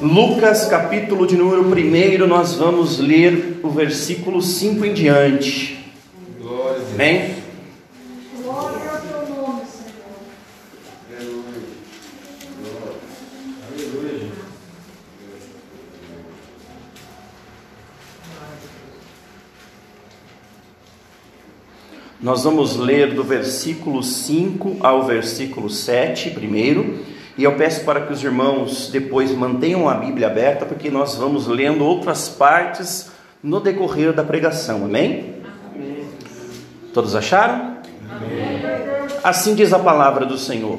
Lucas, 0.00 0.64
capítulo 0.64 1.26
de 1.26 1.36
número 1.36 1.62
1, 1.62 2.26
nós 2.26 2.54
vamos 2.54 2.98
ler 2.98 3.60
o 3.62 3.68
versículo 3.68 4.40
5 4.40 4.86
em 4.86 4.94
diante. 4.94 5.92
Glória 6.40 6.70
a 6.70 6.78
Deus. 6.78 6.92
Amém? 6.94 7.34
Glória 8.42 8.90
ao 8.90 9.00
teu 9.02 9.36
nome, 9.36 9.62
Senhor. 9.66 9.92
Aleluia. 11.14 11.44
Aleluia, 13.68 14.18
gente. 14.20 14.32
Nós 22.22 22.44
vamos 22.44 22.76
ler 22.78 23.12
do 23.12 23.22
versículo 23.22 24.02
5 24.02 24.78
ao 24.80 25.04
versículo 25.04 25.68
7 25.68 26.30
primeiro, 26.30 27.11
e 27.42 27.44
eu 27.44 27.56
peço 27.56 27.82
para 27.82 28.02
que 28.02 28.12
os 28.12 28.22
irmãos 28.22 28.88
depois 28.88 29.32
mantenham 29.32 29.88
a 29.88 29.94
Bíblia 29.94 30.28
aberta, 30.28 30.64
porque 30.64 30.88
nós 30.88 31.16
vamos 31.16 31.48
lendo 31.48 31.84
outras 31.84 32.28
partes 32.28 33.10
no 33.42 33.58
decorrer 33.58 34.12
da 34.12 34.22
pregação, 34.22 34.84
amém? 34.84 35.42
Todos 36.94 37.16
acharam? 37.16 37.78
Assim 39.24 39.56
diz 39.56 39.72
a 39.72 39.78
palavra 39.80 40.24
do 40.24 40.38
Senhor. 40.38 40.78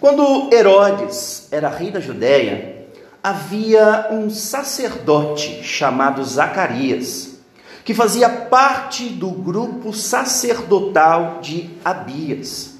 Quando 0.00 0.52
Herodes 0.52 1.46
era 1.52 1.68
rei 1.68 1.92
da 1.92 2.00
Judéia, 2.00 2.88
havia 3.22 4.08
um 4.10 4.30
sacerdote 4.30 5.62
chamado 5.62 6.24
Zacarias, 6.24 7.38
que 7.84 7.94
fazia 7.94 8.28
parte 8.28 9.04
do 9.10 9.30
grupo 9.30 9.92
sacerdotal 9.92 11.38
de 11.40 11.70
Abias. 11.84 12.74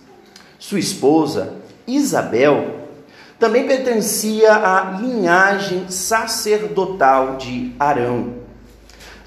Sua 0.59 0.81
esposa, 0.81 1.62
Isabel, 1.87 2.83
também 3.39 3.67
pertencia 3.67 4.55
à 4.55 4.99
linhagem 5.01 5.91
sacerdotal 5.91 7.37
de 7.37 7.73
Arão. 7.79 8.34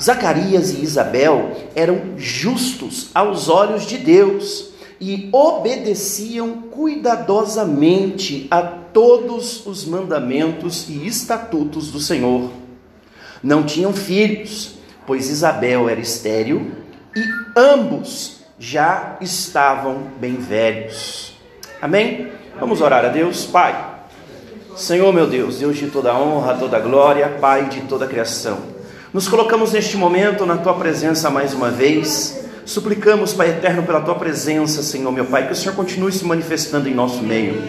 Zacarias 0.01 0.71
e 0.71 0.81
Isabel 0.81 1.51
eram 1.75 2.17
justos 2.17 3.09
aos 3.13 3.49
olhos 3.49 3.85
de 3.85 3.97
Deus 3.97 4.69
e 4.99 5.29
obedeciam 5.31 6.63
cuidadosamente 6.71 8.47
a 8.49 8.61
todos 8.61 9.65
os 9.65 9.85
mandamentos 9.85 10.87
e 10.89 11.05
estatutos 11.05 11.91
do 11.91 11.99
Senhor. 11.99 12.49
Não 13.43 13.63
tinham 13.63 13.93
filhos, 13.93 14.75
pois 15.05 15.29
Isabel 15.29 15.89
era 15.89 15.99
estéril 15.99 16.71
e 17.15 17.23
ambos 17.57 18.37
já 18.57 19.17
estavam 19.21 20.03
bem 20.19 20.35
velhos. 20.35 21.33
Amém? 21.81 22.31
Vamos 22.59 22.79
orar 22.79 23.03
a 23.03 23.09
Deus, 23.09 23.45
Pai. 23.45 23.75
Senhor 24.77 25.11
meu 25.13 25.27
Deus, 25.27 25.59
Deus 25.59 25.77
de 25.77 25.87
toda 25.87 26.15
honra, 26.15 26.53
toda 26.53 26.79
glória, 26.79 27.37
Pai 27.41 27.65
de 27.65 27.81
toda 27.81 28.07
criação. 28.07 28.57
Nos 29.13 29.27
colocamos 29.27 29.73
neste 29.73 29.97
momento 29.97 30.45
na 30.45 30.55
tua 30.57 30.73
presença 30.73 31.29
mais 31.29 31.53
uma 31.53 31.69
vez. 31.69 32.45
Suplicamos, 32.65 33.33
Pai 33.33 33.49
eterno, 33.49 33.83
pela 33.83 33.99
tua 33.99 34.15
presença, 34.15 34.81
Senhor 34.81 35.11
meu 35.11 35.25
Pai, 35.25 35.47
que 35.47 35.53
o 35.53 35.55
Senhor 35.55 35.75
continue 35.75 36.13
se 36.13 36.23
manifestando 36.23 36.87
em 36.87 36.93
nosso 36.93 37.21
meio. 37.21 37.61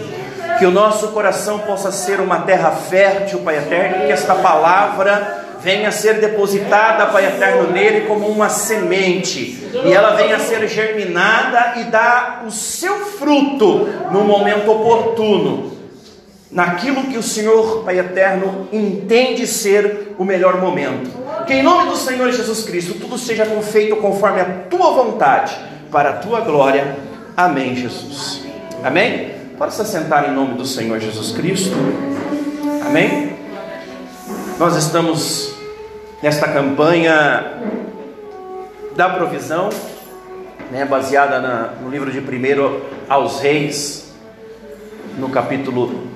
Que 0.59 0.67
o 0.67 0.71
nosso 0.71 1.09
coração 1.09 1.59
possa 1.59 1.91
ser 1.91 2.21
uma 2.21 2.41
terra 2.41 2.71
fértil, 2.71 3.41
Pai 3.41 3.59
eterno, 3.59 4.07
que 4.07 4.13
esta 4.13 4.37
palavra 4.37 5.46
venha 5.67 5.91
ser 5.91 6.21
depositada, 6.21 7.07
Pai 7.07 7.27
eterno, 7.27 7.73
nele 7.73 8.03
como 8.03 8.29
uma 8.29 8.49
semente, 8.49 9.69
e 9.85 9.93
ela 9.93 10.15
venha 10.15 10.37
a 10.37 10.39
ser 10.39 10.65
germinada 10.69 11.81
e 11.81 11.85
dar 11.91 12.45
o 12.47 12.53
seu 12.53 12.95
fruto 13.01 13.89
no 14.13 14.23
momento 14.23 14.71
oportuno, 14.71 15.73
naquilo 16.53 17.03
que 17.09 17.19
o 17.19 17.23
Senhor, 17.23 17.83
Pai 17.85 17.99
eterno, 17.99 18.69
entende 18.73 19.45
ser 19.45 20.15
o 20.17 20.25
melhor 20.25 20.61
momento. 20.61 21.11
Que 21.49 21.55
em 21.55 21.65
nome 21.65 21.91
do 21.91 21.97
Senhor 21.97 22.31
Jesus 22.31 22.63
Cristo 22.63 22.95
tudo 23.01 23.19
seja 23.19 23.45
feito 23.61 23.97
conforme 23.97 24.41
a 24.41 24.45
tua 24.71 24.93
vontade, 24.93 25.53
para 25.91 26.11
a 26.11 26.13
tua 26.13 26.43
glória. 26.43 26.97
Amém, 27.37 27.75
Jesus. 27.75 28.41
Amém? 28.85 29.33
Pode 29.59 29.75
se 29.75 29.85
sentar 29.85 30.29
em 30.29 30.33
nome 30.33 30.55
do 30.55 30.65
Senhor 30.65 31.01
Jesus 31.01 31.33
Cristo. 31.33 31.75
Amém? 32.87 33.35
Nós 34.61 34.77
estamos 34.77 35.56
nesta 36.23 36.49
campanha 36.49 37.61
da 38.97 39.09
provisão, 39.11 39.69
né, 40.71 40.85
baseada 40.85 41.41
na, 41.41 41.73
no 41.81 41.91
livro 41.91 42.11
de 42.11 42.19
1 42.19 42.81
aos 43.09 43.41
Reis, 43.41 44.15
no 45.19 45.29
capítulo 45.29 46.09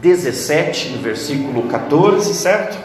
17, 0.00 0.90
no 0.90 1.02
versículo 1.02 1.64
14, 1.68 2.34
certo? 2.34 2.76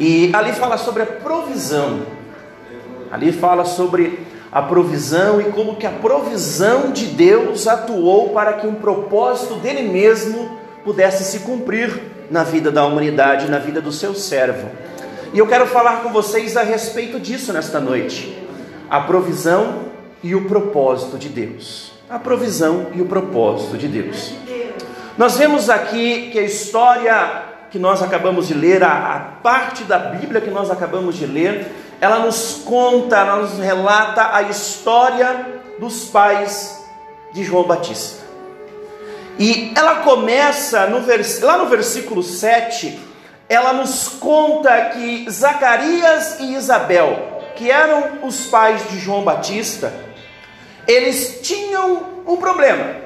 E 0.00 0.30
ali 0.32 0.52
fala 0.52 0.78
sobre 0.78 1.02
a 1.02 1.06
provisão. 1.06 2.02
Ali 3.10 3.32
fala 3.32 3.64
sobre 3.64 4.26
a 4.50 4.62
provisão 4.62 5.40
e 5.40 5.44
como 5.44 5.76
que 5.76 5.86
a 5.86 5.90
provisão 5.90 6.90
de 6.90 7.06
Deus 7.06 7.66
atuou 7.66 8.30
para 8.30 8.54
que 8.54 8.66
um 8.66 8.76
propósito 8.76 9.56
dele 9.56 9.88
mesmo 9.88 10.58
pudesse 10.84 11.24
se 11.24 11.40
cumprir 11.40 12.00
na 12.30 12.44
vida 12.44 12.70
da 12.70 12.86
humanidade, 12.86 13.50
na 13.50 13.58
vida 13.58 13.80
do 13.80 13.92
seu 13.92 14.14
servo. 14.14 14.68
E 15.32 15.38
eu 15.38 15.46
quero 15.46 15.66
falar 15.66 16.02
com 16.02 16.10
vocês 16.10 16.56
a 16.56 16.62
respeito 16.62 17.20
disso 17.20 17.52
nesta 17.52 17.78
noite. 17.78 18.36
A 18.88 19.00
provisão 19.00 19.88
e 20.22 20.34
o 20.34 20.48
propósito 20.48 21.18
de 21.18 21.28
Deus. 21.28 21.92
A 22.08 22.18
provisão 22.18 22.86
e 22.94 23.02
o 23.02 23.06
propósito 23.06 23.76
de 23.76 23.88
Deus. 23.88 24.32
Nós 25.18 25.36
vemos 25.36 25.68
aqui 25.68 26.30
que 26.32 26.38
a 26.38 26.42
história 26.42 27.44
que 27.70 27.78
nós 27.78 28.02
acabamos 28.02 28.48
de 28.48 28.54
ler, 28.54 28.82
a, 28.82 29.14
a, 29.14 29.18
parte 29.42 29.84
da 29.84 29.98
Bíblia 29.98 30.40
que 30.40 30.50
nós 30.50 30.70
acabamos 30.70 31.16
de 31.16 31.26
ler, 31.26 31.70
ela 32.00 32.20
nos 32.20 32.62
conta, 32.64 33.18
ela 33.18 33.36
nos 33.36 33.58
relata 33.58 34.34
a 34.34 34.42
história 34.44 35.60
dos 35.78 36.06
pais 36.06 36.82
de 37.34 37.44
João 37.44 37.64
Batista. 37.64 38.22
E 39.38 39.72
ela 39.76 39.96
começa 39.96 40.86
no 40.86 41.02
vers, 41.02 41.42
lá 41.42 41.58
no 41.58 41.66
versículo 41.66 42.22
7, 42.22 42.98
ela 43.48 43.72
nos 43.72 44.08
conta 44.08 44.90
que 44.90 45.28
Zacarias 45.30 46.38
e 46.40 46.54
Isabel, 46.54 47.42
que 47.56 47.70
eram 47.70 48.18
os 48.22 48.46
pais 48.46 48.88
de 48.90 48.98
João 48.98 49.24
Batista, 49.24 49.92
eles 50.86 51.40
tinham 51.42 52.22
um 52.26 52.36
problema. 52.36 52.96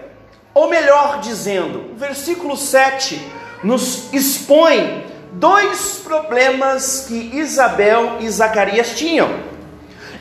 Ou 0.54 0.68
melhor 0.68 1.20
dizendo, 1.20 1.92
o 1.92 1.96
versículo 1.96 2.56
7 2.56 3.20
nos 3.62 4.12
expõe 4.12 5.06
dois 5.32 6.00
problemas 6.04 7.06
que 7.08 7.38
Isabel 7.38 8.18
e 8.20 8.28
Zacarias 8.28 8.90
tinham. 8.96 9.30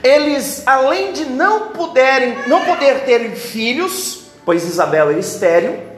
Eles, 0.04 0.64
além 0.66 1.12
de 1.12 1.26
não 1.26 1.70
poderem, 1.70 2.36
não 2.48 2.64
poder 2.64 3.02
ter 3.02 3.32
filhos, 3.36 4.24
pois 4.46 4.64
Isabel 4.66 5.10
era 5.10 5.20
estéril, 5.20 5.91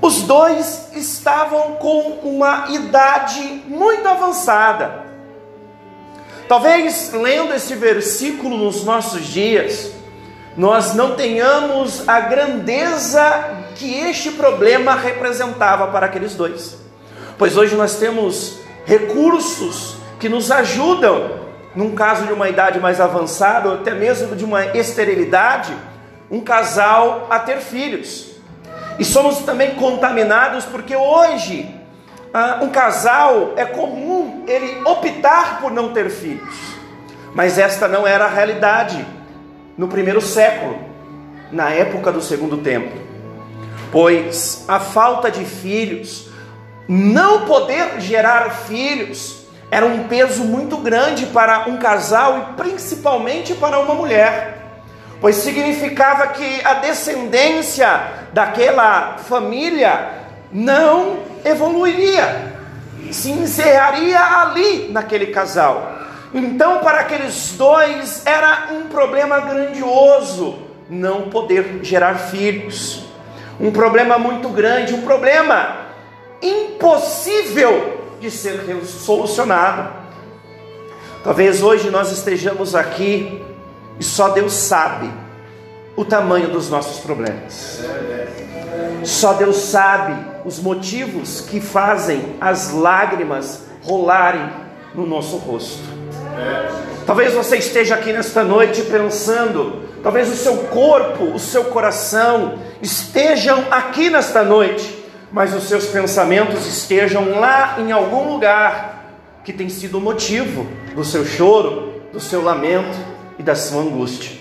os 0.00 0.22
dois 0.22 0.88
estavam 0.94 1.72
com 1.72 2.20
uma 2.22 2.70
idade 2.70 3.62
muito 3.66 4.06
avançada. 4.08 5.04
Talvez 6.48 7.12
lendo 7.12 7.52
esse 7.52 7.74
versículo 7.74 8.56
nos 8.56 8.82
nossos 8.82 9.26
dias, 9.26 9.92
nós 10.56 10.94
não 10.94 11.14
tenhamos 11.14 12.08
a 12.08 12.20
grandeza 12.20 13.22
que 13.76 14.00
este 14.00 14.32
problema 14.32 14.94
representava 14.94 15.88
para 15.88 16.06
aqueles 16.06 16.34
dois. 16.34 16.76
Pois 17.38 17.56
hoje 17.56 17.76
nós 17.76 17.96
temos 17.96 18.58
recursos 18.84 19.96
que 20.18 20.28
nos 20.28 20.50
ajudam, 20.50 21.40
num 21.74 21.94
caso 21.94 22.26
de 22.26 22.32
uma 22.32 22.48
idade 22.48 22.80
mais 22.80 23.00
avançada, 23.00 23.68
ou 23.68 23.74
até 23.76 23.92
mesmo 23.92 24.34
de 24.34 24.44
uma 24.44 24.76
esterilidade, 24.76 25.72
um 26.30 26.40
casal 26.40 27.26
a 27.30 27.38
ter 27.38 27.58
filhos. 27.58 28.29
E 29.00 29.04
somos 29.04 29.38
também 29.38 29.76
contaminados 29.76 30.66
porque 30.66 30.94
hoje 30.94 31.74
ah, 32.34 32.58
um 32.60 32.68
casal 32.68 33.54
é 33.56 33.64
comum 33.64 34.44
ele 34.46 34.78
optar 34.84 35.58
por 35.58 35.72
não 35.72 35.94
ter 35.94 36.10
filhos. 36.10 36.54
Mas 37.34 37.56
esta 37.56 37.88
não 37.88 38.06
era 38.06 38.26
a 38.26 38.28
realidade 38.28 39.02
no 39.74 39.88
primeiro 39.88 40.20
século, 40.20 40.78
na 41.50 41.70
época 41.70 42.12
do 42.12 42.20
segundo 42.20 42.58
templo. 42.58 43.00
Pois 43.90 44.66
a 44.68 44.78
falta 44.78 45.30
de 45.30 45.46
filhos, 45.46 46.28
não 46.86 47.46
poder 47.46 48.02
gerar 48.02 48.50
filhos, 48.50 49.46
era 49.70 49.86
um 49.86 50.08
peso 50.08 50.44
muito 50.44 50.76
grande 50.76 51.24
para 51.24 51.66
um 51.70 51.78
casal 51.78 52.38
e 52.38 52.54
principalmente 52.54 53.54
para 53.54 53.80
uma 53.80 53.94
mulher 53.94 54.49
pois 55.20 55.36
significava 55.36 56.28
que 56.28 56.64
a 56.64 56.74
descendência 56.74 58.02
daquela 58.32 59.18
família 59.18 60.20
não 60.52 61.18
evoluiria, 61.44 62.54
se 63.10 63.30
encerraria 63.30 64.18
ali 64.20 64.88
naquele 64.90 65.26
casal. 65.26 65.98
Então, 66.32 66.78
para 66.78 67.00
aqueles 67.00 67.52
dois 67.56 68.24
era 68.24 68.68
um 68.72 68.88
problema 68.88 69.40
grandioso 69.40 70.58
não 70.88 71.28
poder 71.30 71.80
gerar 71.82 72.14
filhos, 72.14 73.04
um 73.60 73.70
problema 73.70 74.18
muito 74.18 74.48
grande, 74.48 74.94
um 74.94 75.02
problema 75.02 75.86
impossível 76.40 78.00
de 78.20 78.30
ser 78.30 78.60
solucionado. 78.84 79.90
Talvez 81.22 81.62
hoje 81.62 81.90
nós 81.90 82.10
estejamos 82.10 82.74
aqui 82.74 83.42
e 84.00 84.04
só 84.04 84.30
Deus 84.30 84.54
sabe 84.54 85.10
o 85.94 86.06
tamanho 86.06 86.48
dos 86.48 86.70
nossos 86.70 87.00
problemas. 87.00 87.84
Só 89.04 89.34
Deus 89.34 89.56
sabe 89.56 90.16
os 90.42 90.58
motivos 90.58 91.42
que 91.42 91.60
fazem 91.60 92.36
as 92.40 92.72
lágrimas 92.72 93.64
rolarem 93.82 94.48
no 94.94 95.06
nosso 95.06 95.36
rosto. 95.36 95.82
Talvez 97.04 97.34
você 97.34 97.58
esteja 97.58 97.94
aqui 97.94 98.10
nesta 98.10 98.42
noite 98.42 98.80
pensando, 98.82 99.82
talvez 100.02 100.30
o 100.30 100.36
seu 100.36 100.56
corpo, 100.68 101.24
o 101.24 101.38
seu 101.38 101.64
coração 101.64 102.58
estejam 102.80 103.66
aqui 103.70 104.08
nesta 104.08 104.42
noite, 104.42 104.98
mas 105.30 105.54
os 105.54 105.64
seus 105.64 105.84
pensamentos 105.84 106.66
estejam 106.66 107.38
lá 107.38 107.76
em 107.78 107.92
algum 107.92 108.32
lugar 108.32 109.12
que 109.44 109.52
tem 109.52 109.68
sido 109.68 109.98
o 109.98 110.00
motivo 110.00 110.66
do 110.94 111.04
seu 111.04 111.26
choro, 111.26 112.00
do 112.12 112.20
seu 112.20 112.42
lamento 112.42 113.19
e 113.40 113.42
da 113.42 113.54
sua 113.54 113.80
angústia. 113.80 114.38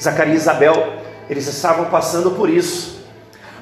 Zacarias 0.00 0.38
e 0.38 0.40
Isabel, 0.40 0.94
eles 1.28 1.46
estavam 1.46 1.84
passando 1.90 2.30
por 2.30 2.48
isso. 2.48 3.04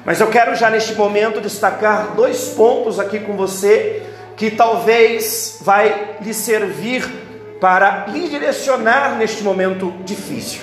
Mas 0.05 0.21
eu 0.21 0.27
quero 0.27 0.55
já 0.55 0.69
neste 0.69 0.95
momento 0.95 1.41
destacar 1.41 2.15
dois 2.15 2.53
pontos 2.55 2.97
aqui 2.97 3.19
com 3.19 3.35
você 3.35 4.01
que 4.37 4.49
talvez 4.49 5.57
vai 5.59 6.15
lhe 6.21 6.33
servir 6.33 7.05
para 7.59 8.05
lhe 8.07 8.29
direcionar 8.29 9.17
neste 9.17 9.43
momento 9.43 9.93
difícil. 10.05 10.61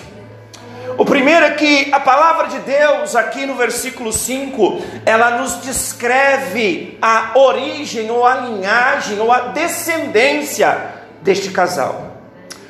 O 0.96 1.04
primeiro 1.04 1.44
é 1.44 1.50
que 1.50 1.92
a 1.92 2.00
palavra 2.00 2.48
de 2.48 2.60
Deus, 2.60 3.14
aqui 3.14 3.44
no 3.44 3.56
versículo 3.56 4.10
5, 4.10 4.82
ela 5.04 5.38
nos 5.38 5.60
descreve 5.60 6.98
a 7.00 7.32
origem, 7.34 8.10
ou 8.10 8.26
a 8.26 8.36
linhagem, 8.36 9.20
ou 9.20 9.30
a 9.30 9.40
descendência 9.48 10.76
deste 11.22 11.50
casal. 11.50 12.07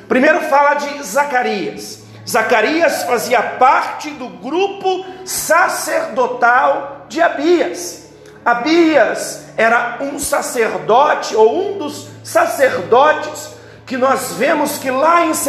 Primeiro 0.09 0.41
fala 0.41 0.73
de 0.73 1.03
Zacarias. 1.03 1.99
Zacarias 2.27 3.03
fazia 3.03 3.43
parte 3.43 4.09
do 4.09 4.27
grupo 4.27 5.05
sacerdotal 5.23 7.05
de 7.07 7.21
Abias. 7.21 8.09
Abias 8.43 9.45
era 9.55 9.99
um 10.01 10.17
sacerdote, 10.17 11.35
ou 11.35 11.73
um 11.73 11.77
dos 11.77 12.07
sacerdotes, 12.23 13.51
que 13.85 13.97
nós 13.97 14.33
vemos 14.33 14.79
que 14.79 14.89
lá 14.89 15.25
em 15.25 15.27
2 15.27 15.39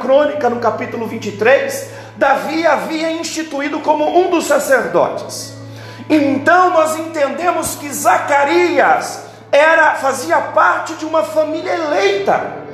Crônica, 0.00 0.48
no 0.48 0.60
capítulo 0.60 1.06
23, 1.06 1.90
Davi 2.16 2.66
havia 2.66 3.10
instituído 3.10 3.80
como 3.80 4.18
um 4.18 4.30
dos 4.30 4.46
sacerdotes. 4.46 5.52
Então 6.08 6.70
nós 6.70 6.96
entendemos 6.98 7.74
que 7.74 7.92
Zacarias 7.92 9.24
era 9.52 9.94
fazia 9.96 10.40
parte 10.40 10.94
de 10.94 11.04
uma 11.04 11.22
família 11.22 11.74
eleita, 11.74 12.65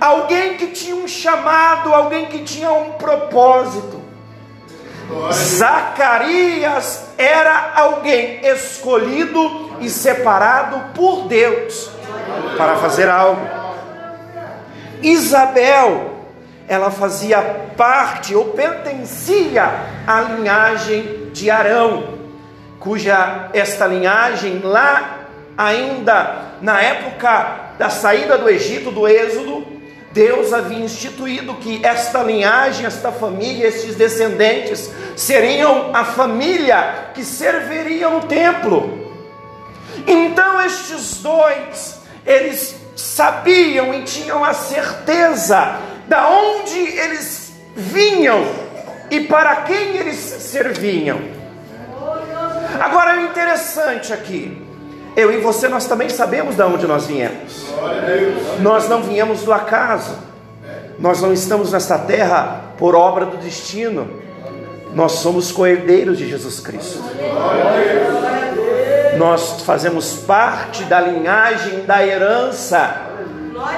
alguém 0.00 0.56
que 0.56 0.68
tinha 0.68 0.96
um 0.96 1.06
chamado, 1.06 1.92
alguém 1.92 2.26
que 2.26 2.42
tinha 2.42 2.72
um 2.72 2.92
propósito. 2.92 4.00
Zacarias 5.32 7.08
era 7.18 7.72
alguém 7.74 8.40
escolhido 8.46 9.76
e 9.80 9.90
separado 9.90 10.94
por 10.94 11.26
Deus 11.26 11.90
para 12.56 12.76
fazer 12.76 13.08
algo. 13.08 13.42
Isabel 15.02 16.10
ela 16.70 16.88
fazia 16.88 17.42
parte 17.76 18.32
ou 18.32 18.44
pertencia 18.50 19.68
à 20.06 20.20
linhagem 20.20 21.30
de 21.32 21.50
Arão, 21.50 22.14
cuja 22.78 23.48
esta 23.52 23.88
linhagem 23.88 24.60
lá 24.62 25.18
ainda 25.58 26.52
na 26.62 26.80
época 26.80 27.72
da 27.76 27.90
saída 27.90 28.38
do 28.38 28.48
Egito, 28.48 28.92
do 28.92 29.08
Êxodo, 29.08 29.79
Deus 30.12 30.52
havia 30.52 30.84
instituído 30.84 31.54
que 31.54 31.84
esta 31.84 32.22
linhagem, 32.22 32.84
esta 32.84 33.12
família, 33.12 33.68
estes 33.68 33.94
descendentes 33.94 34.90
seriam 35.16 35.90
a 35.94 36.04
família 36.04 37.10
que 37.14 37.24
serviria 37.24 38.08
no 38.08 38.22
templo. 38.22 39.12
Então 40.06 40.60
estes 40.62 41.22
dois, 41.22 42.00
eles 42.26 42.74
sabiam 42.96 43.94
e 43.94 44.02
tinham 44.02 44.44
a 44.44 44.52
certeza 44.52 45.78
da 46.08 46.28
onde 46.28 46.78
eles 46.78 47.52
vinham 47.76 48.44
e 49.10 49.20
para 49.20 49.56
quem 49.62 49.96
eles 49.96 50.16
serviam. 50.16 51.20
Agora 52.80 53.16
é 53.16 53.22
interessante 53.26 54.12
aqui, 54.12 54.69
eu 55.16 55.32
e 55.32 55.38
você 55.38 55.68
nós 55.68 55.86
também 55.86 56.08
sabemos 56.08 56.56
de 56.56 56.62
onde 56.62 56.86
nós 56.86 57.06
viemos. 57.06 57.66
Nós 58.60 58.88
não 58.88 59.02
viemos 59.02 59.42
do 59.42 59.52
acaso. 59.52 60.16
Nós 60.98 61.20
não 61.20 61.32
estamos 61.32 61.72
nesta 61.72 61.98
terra 61.98 62.60
por 62.78 62.94
obra 62.94 63.26
do 63.26 63.36
destino. 63.38 64.08
Nós 64.94 65.12
somos 65.12 65.52
coerdeiros 65.52 66.18
de 66.18 66.28
Jesus 66.28 66.60
Cristo. 66.60 67.02
Nós 69.16 69.62
fazemos 69.62 70.14
parte 70.14 70.84
da 70.84 71.00
linhagem 71.00 71.84
da 71.84 72.06
herança 72.06 73.10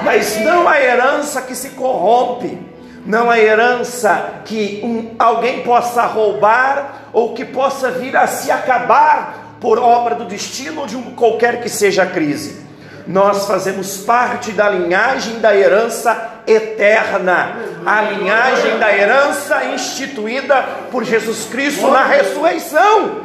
mas 0.03 0.39
não 0.39 0.67
a 0.67 0.79
herança 0.81 1.41
que 1.41 1.55
se 1.55 1.71
corrompe, 1.71 2.57
não 3.05 3.29
a 3.29 3.37
herança 3.37 4.41
que 4.45 4.81
um, 4.83 5.15
alguém 5.19 5.61
possa 5.63 6.03
roubar 6.03 7.09
ou 7.11 7.33
que 7.33 7.43
possa 7.43 7.91
vir 7.91 8.15
a 8.15 8.25
se 8.27 8.49
acabar 8.49 9.42
por 9.63 9.79
obra 9.79 10.15
do 10.15 10.25
destino 10.25 10.81
ou 10.81 10.87
de 10.87 10.97
um, 10.97 11.15
qualquer 11.15 11.61
que 11.61 11.69
seja 11.69 12.03
a 12.03 12.05
crise. 12.05 12.61
Nós 13.07 13.47
fazemos 13.47 13.95
parte 13.99 14.51
da 14.51 14.69
linhagem 14.69 15.39
da 15.39 15.55
herança 15.55 16.31
eterna, 16.45 17.55
a 17.85 18.01
linhagem 18.01 18.77
da 18.77 18.93
herança 18.93 19.63
instituída 19.63 20.61
por 20.91 21.05
Jesus 21.05 21.45
Cristo 21.45 21.87
na 21.87 22.03
ressurreição. 22.03 23.21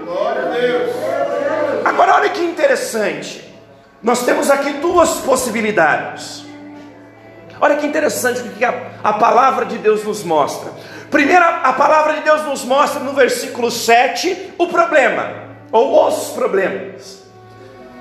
Agora, 1.85 2.15
olha 2.15 2.29
que 2.29 2.41
interessante, 2.41 3.53
nós 4.01 4.25
temos 4.25 4.49
aqui 4.49 4.75
duas 4.75 5.15
possibilidades. 5.15 6.45
Olha 7.61 7.75
que 7.79 7.87
interessante 7.87 8.43
o 8.43 8.51
que 8.51 8.65
a, 8.65 8.93
a 9.03 9.15
palavra 9.15 9.65
de 9.65 9.77
Deus 9.77 10.05
nos 10.05 10.23
mostra. 10.23 10.71
Primeiro, 11.11 11.45
a 11.45 11.73
palavra 11.73 12.13
de 12.13 12.21
Deus 12.21 12.45
nos 12.45 12.65
mostra 12.65 13.01
no 13.01 13.13
versículo 13.13 13.73
7 13.73 14.55
o 14.57 14.69
problema, 14.69 15.48
ou 15.71 16.09
os 16.09 16.31
problemas. 16.31 17.23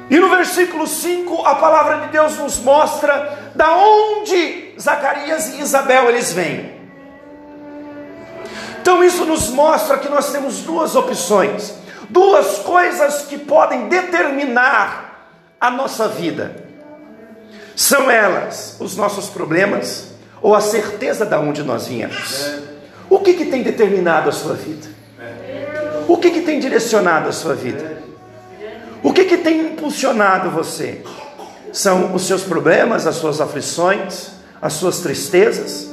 E 0.09 0.19
no 0.19 0.29
versículo 0.29 0.87
5, 0.87 1.45
a 1.45 1.55
palavra 1.55 2.05
de 2.05 2.13
Deus 2.13 2.37
nos 2.37 2.59
mostra 2.59 3.51
da 3.55 3.75
onde 3.75 4.73
Zacarias 4.79 5.49
e 5.49 5.61
Isabel 5.61 6.09
eles 6.09 6.31
vêm. 6.31 6.77
Então 8.81 9.03
isso 9.03 9.25
nos 9.25 9.49
mostra 9.49 9.97
que 9.97 10.07
nós 10.07 10.31
temos 10.31 10.59
duas 10.59 10.95
opções, 10.95 11.73
duas 12.09 12.59
coisas 12.59 13.23
que 13.23 13.37
podem 13.37 13.89
determinar 13.89 15.29
a 15.59 15.69
nossa 15.69 16.07
vida. 16.07 16.63
São 17.75 18.09
elas 18.09 18.77
os 18.79 18.95
nossos 18.95 19.29
problemas 19.29 20.13
ou 20.41 20.55
a 20.55 20.61
certeza 20.61 21.25
de 21.25 21.35
onde 21.35 21.63
nós 21.63 21.87
viemos? 21.87 22.49
O 23.09 23.19
que, 23.19 23.33
que 23.33 23.45
tem 23.45 23.61
determinado 23.61 24.29
a 24.29 24.31
sua 24.31 24.53
vida? 24.53 24.87
O 26.07 26.17
que, 26.17 26.31
que 26.31 26.41
tem 26.41 26.59
direcionado 26.59 27.27
a 27.27 27.31
sua 27.33 27.53
vida? 27.53 28.01
O 29.03 29.11
que, 29.11 29.25
que 29.25 29.37
tem 29.37 29.59
impulsionado 29.59 30.49
você? 30.49 31.03
São 31.73 32.15
os 32.15 32.25
seus 32.25 32.43
problemas, 32.43 33.05
as 33.05 33.15
suas 33.15 33.41
aflições, 33.41 34.29
as 34.61 34.73
suas 34.73 34.99
tristezas? 34.99 35.89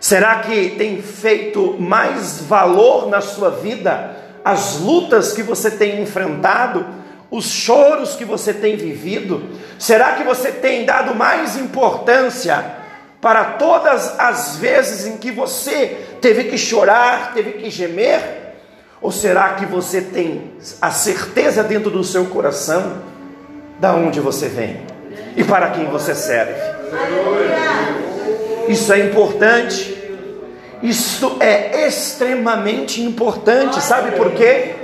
Será 0.00 0.40
que 0.40 0.70
tem 0.70 1.00
feito 1.00 1.76
mais 1.78 2.40
valor 2.40 3.08
na 3.08 3.20
sua 3.20 3.50
vida 3.50 4.16
as 4.44 4.78
lutas 4.78 5.32
que 5.32 5.42
você 5.42 5.70
tem 5.70 6.02
enfrentado 6.02 6.84
os 7.30 7.46
choros 7.46 8.14
que 8.14 8.24
você 8.24 8.52
tem 8.52 8.76
vivido? 8.76 9.48
Será 9.78 10.12
que 10.12 10.24
você 10.24 10.52
tem 10.52 10.84
dado 10.84 11.14
mais 11.14 11.56
importância 11.56 12.62
para 13.20 13.44
todas 13.44 14.18
as 14.18 14.56
vezes 14.56 15.06
em 15.06 15.16
que 15.16 15.30
você 15.30 15.96
teve 16.20 16.44
que 16.44 16.58
chorar, 16.58 17.32
teve 17.32 17.52
que 17.52 17.70
gemer? 17.70 18.43
Ou 19.00 19.12
será 19.12 19.54
que 19.54 19.66
você 19.66 20.00
tem 20.00 20.52
a 20.80 20.90
certeza 20.90 21.62
dentro 21.62 21.90
do 21.90 22.02
seu 22.02 22.26
coração 22.26 23.02
da 23.78 23.92
onde 23.94 24.20
você 24.20 24.48
vem 24.48 24.80
e 25.36 25.44
para 25.44 25.70
quem 25.70 25.86
você 25.86 26.14
serve? 26.14 26.54
Isso 28.68 28.92
é 28.92 29.00
importante. 29.00 29.94
Isso 30.82 31.38
é 31.40 31.86
extremamente 31.86 33.00
importante, 33.00 33.80
sabe 33.80 34.12
por 34.12 34.32
quê? 34.32 34.74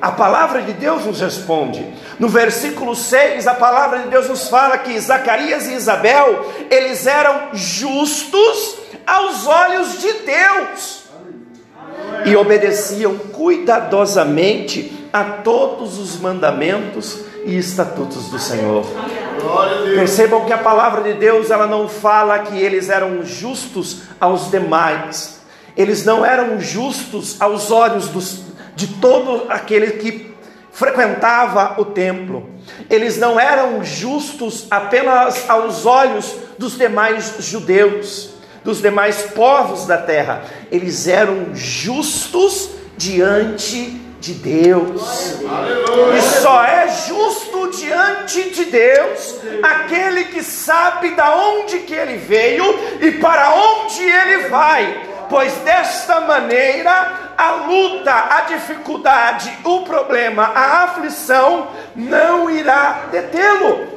A 0.00 0.10
palavra 0.10 0.62
de 0.62 0.72
Deus 0.72 1.04
nos 1.04 1.20
responde. 1.20 1.86
No 2.18 2.28
versículo 2.28 2.94
6, 2.94 3.46
a 3.46 3.54
palavra 3.54 4.00
de 4.00 4.08
Deus 4.08 4.28
nos 4.28 4.48
fala 4.48 4.78
que 4.78 4.98
Zacarias 4.98 5.66
e 5.66 5.74
Isabel, 5.74 6.50
eles 6.70 7.06
eram 7.06 7.50
justos 7.52 8.76
aos 9.06 9.46
olhos 9.46 10.00
de 10.00 10.12
Deus 10.12 11.03
e 12.24 12.36
obedeciam 12.36 13.16
cuidadosamente 13.16 15.08
a 15.12 15.24
todos 15.24 15.98
os 15.98 16.18
mandamentos 16.18 17.20
e 17.44 17.56
estatutos 17.56 18.28
do 18.28 18.38
Senhor. 18.38 18.84
Percebam 19.94 20.44
que 20.44 20.52
a 20.52 20.58
palavra 20.58 21.02
de 21.02 21.14
Deus 21.14 21.50
ela 21.50 21.66
não 21.66 21.88
fala 21.88 22.38
que 22.40 22.58
eles 22.58 22.88
eram 22.88 23.24
justos 23.24 24.02
aos 24.20 24.50
demais. 24.50 25.40
Eles 25.76 26.04
não 26.04 26.24
eram 26.24 26.60
justos 26.60 27.40
aos 27.40 27.70
olhos 27.70 28.08
dos, 28.08 28.42
de 28.74 28.86
todo 28.86 29.46
aquele 29.48 29.92
que 29.92 30.34
frequentava 30.72 31.80
o 31.80 31.84
templo. 31.84 32.48
Eles 32.90 33.18
não 33.18 33.38
eram 33.38 33.84
justos 33.84 34.66
apenas 34.70 35.48
aos 35.48 35.86
olhos 35.86 36.34
dos 36.58 36.76
demais 36.76 37.34
judeus, 37.38 38.33
dos 38.64 38.80
demais 38.80 39.22
povos 39.22 39.86
da 39.86 39.98
terra. 39.98 40.42
Eles 40.72 41.06
eram 41.06 41.54
justos 41.54 42.70
diante 42.96 44.00
de 44.18 44.32
Deus. 44.34 45.38
E 46.16 46.22
só 46.40 46.64
é 46.64 46.88
justo 46.88 47.70
diante 47.76 48.50
de 48.50 48.64
Deus 48.64 49.36
aquele 49.62 50.24
que 50.24 50.42
sabe 50.42 51.10
da 51.10 51.36
onde 51.36 51.80
que 51.80 51.94
ele 51.94 52.16
veio 52.16 52.64
e 53.02 53.12
para 53.12 53.54
onde 53.54 54.02
ele 54.02 54.48
vai. 54.48 55.10
Pois 55.28 55.52
desta 55.58 56.20
maneira 56.20 57.32
a 57.36 57.50
luta, 57.66 58.12
a 58.12 58.40
dificuldade, 58.42 59.52
o 59.64 59.80
problema, 59.82 60.44
a 60.54 60.84
aflição 60.84 61.68
não 61.94 62.50
irá 62.50 63.06
detê-lo. 63.10 63.93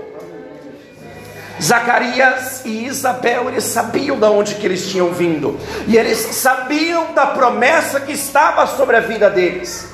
Zacarias 1.62 2.64
e 2.66 2.86
Isabel, 2.86 3.50
eles 3.50 3.64
sabiam 3.64 4.18
de 4.20 4.26
onde 4.26 4.56
que 4.56 4.66
eles 4.66 4.88
tinham 4.90 5.12
vindo, 5.12 5.58
e 5.88 5.98
eles 5.98 6.18
sabiam 6.18 7.14
da 7.14 7.28
promessa 7.28 8.00
que 8.00 8.12
estava 8.12 8.68
sobre 8.68 8.96
a 8.96 9.00
vida 9.00 9.30
deles, 9.30 9.92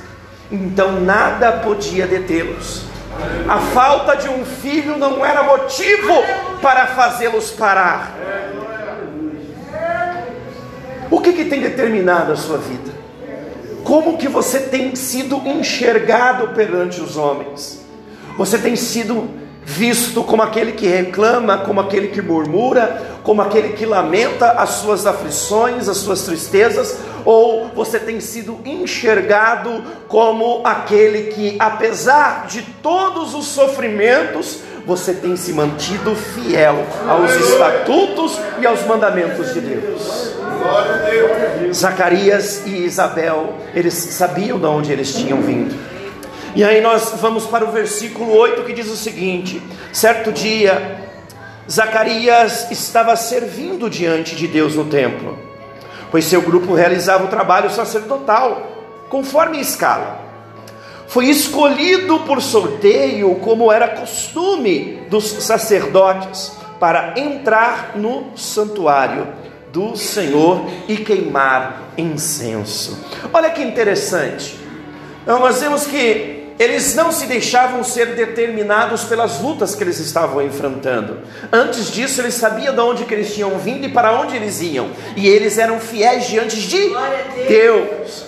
então 0.52 1.00
nada 1.00 1.54
podia 1.54 2.06
detê-los. 2.06 2.84
A 3.48 3.60
falta 3.60 4.16
de 4.16 4.28
um 4.28 4.44
filho 4.44 4.98
não 4.98 5.26
era 5.26 5.44
motivo 5.44 6.14
para 6.62 6.88
fazê-los 6.88 7.52
parar. 7.52 8.12
O 11.12 11.22
que, 11.22 11.34
que 11.34 11.46
tem 11.46 11.62
determinado 11.62 12.32
a 12.32 12.36
sua 12.36 12.58
vida? 12.58 12.92
Como 13.84 14.18
que 14.18 14.28
você 14.28 14.62
tem 14.62 14.96
sido 14.96 15.38
enxergado 15.46 16.50
perante 16.50 17.02
os 17.02 17.18
homens? 17.18 17.86
Você 18.38 18.58
tem 18.58 18.76
sido 18.76 19.30
visto 19.66 20.24
como 20.24 20.42
aquele 20.42 20.74
que 20.74 20.88
reclama, 20.88 21.60
como 21.60 21.80
aquele 21.80 22.10
que 22.10 22.22
murmura, 22.22 23.20
como 23.24 23.42
aquele 23.42 23.70
que 23.70 23.86
lamenta 23.86 24.52
as 24.52 24.72
suas 24.72 25.06
aflições, 25.06 25.88
as 25.88 25.98
suas 25.98 26.24
tristezas, 26.24 27.00
ou 27.26 27.70
você 27.70 28.00
tem 28.00 28.20
sido 28.20 28.60
enxergado 28.66 29.84
como 30.08 30.62
aquele 30.66 31.32
que, 31.32 31.56
apesar 31.60 32.48
de 32.48 32.62
todos 32.82 33.34
os 33.34 33.46
sofrimentos, 33.48 34.60
você 34.86 35.14
tem 35.14 35.38
se 35.38 35.54
mantido 35.54 36.14
fiel 36.14 36.86
aos 37.08 37.32
estatutos 37.34 38.38
e 38.60 38.66
aos 38.66 38.86
mandamentos 38.86 39.54
de 39.54 39.62
Deus. 39.62 40.34
Zacarias 41.74 42.64
e 42.66 42.84
Isabel, 42.86 43.54
eles 43.74 43.94
sabiam 43.94 44.60
de 44.60 44.66
onde 44.66 44.92
eles 44.92 45.14
tinham 45.14 45.42
vindo. 45.42 45.93
E 46.56 46.64
aí 46.64 46.82
nós 46.82 47.16
vamos 47.20 47.48
para 47.48 47.66
o 47.66 47.72
versículo 47.72 48.32
8 48.32 48.64
que 48.64 48.74
diz 48.74 48.88
o 48.88 48.96
seguinte: 48.96 49.62
certo 49.92 50.32
dia, 50.32 51.10
Zacarias 51.70 52.70
estava 52.70 53.16
servindo 53.16 53.90
diante 53.90 54.36
de 54.36 54.48
Deus 54.48 54.76
no 54.76 54.86
templo, 54.86 55.38
pois 56.12 56.26
seu 56.26 56.44
grupo 56.44 56.76
realizava 56.76 57.26
o 57.26 57.28
trabalho 57.28 57.72
sacerdotal, 57.72 59.08
conforme 59.10 59.58
a 59.58 59.62
escala. 59.62 60.22
Foi 61.08 61.26
escolhido 61.26 62.20
por 62.20 62.40
sorteio, 62.40 63.34
como 63.36 63.72
era 63.72 63.88
costume 63.88 65.02
dos 65.10 65.26
sacerdotes, 65.26 66.52
para 66.80 67.14
entrar 67.18 67.94
no 67.96 68.38
santuário 68.38 69.28
do 69.72 69.96
Senhor 69.96 70.66
e 70.88 70.98
queimar 70.98 71.94
incenso. 71.98 73.04
Olha 73.34 73.50
que 73.50 73.64
interessante. 73.64 74.60
Então, 75.24 75.40
nós 75.40 75.60
vemos 75.62 75.88
que 75.88 76.43
eles 76.60 76.96
não 76.96 77.12
se 77.12 77.26
deixavam 77.26 77.84
ser 77.84 78.16
determinados 78.16 79.04
pelas 79.04 79.40
lutas 79.40 79.74
que 79.76 79.84
eles 79.84 80.00
estavam 80.00 80.42
enfrentando. 80.42 81.20
Antes 81.52 81.92
disso, 81.92 82.22
eles 82.22 82.36
sabiam 82.36 82.74
de 82.74 82.80
onde 82.80 83.06
que 83.06 83.14
eles 83.14 83.34
tinham 83.34 83.58
vindo 83.58 83.86
e 83.86 83.90
para 83.90 84.14
onde 84.20 84.36
eles 84.36 84.62
iam. 84.62 84.90
E 85.16 85.28
eles 85.28 85.58
eram 85.58 85.80
fiéis 85.80 86.28
diante 86.28 86.62
de 86.62 86.92
Deus. 87.48 88.26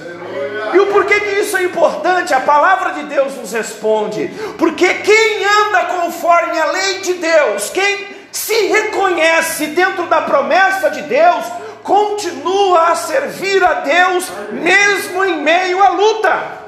E 0.74 0.80
o 0.80 0.88
porquê 0.88 1.20
que 1.20 1.40
isso 1.40 1.56
é 1.56 1.64
importante? 1.64 2.34
A 2.34 2.40
palavra 2.42 2.94
de 2.94 3.04
Deus 3.04 3.36
nos 3.36 3.52
responde. 3.54 4.30
Porque 4.58 4.94
quem 4.96 5.46
anda 5.46 5.86
conforme 5.86 6.60
a 6.60 6.66
lei 6.72 7.00
de 7.00 7.14
Deus, 7.14 7.70
quem 7.70 8.08
se 8.32 8.68
reconhece 8.68 9.68
dentro 9.68 10.08
da 10.08 10.22
promessa 10.22 10.90
de 10.90 11.04
Deus, 11.04 11.46
continua 11.84 12.90
a 12.90 12.96
servir 12.96 13.64
a 13.64 13.76
Deus 13.76 14.30
mesmo 14.52 15.24
em 15.24 15.42
meio 15.42 15.82
à 15.82 15.90
luta. 15.90 16.66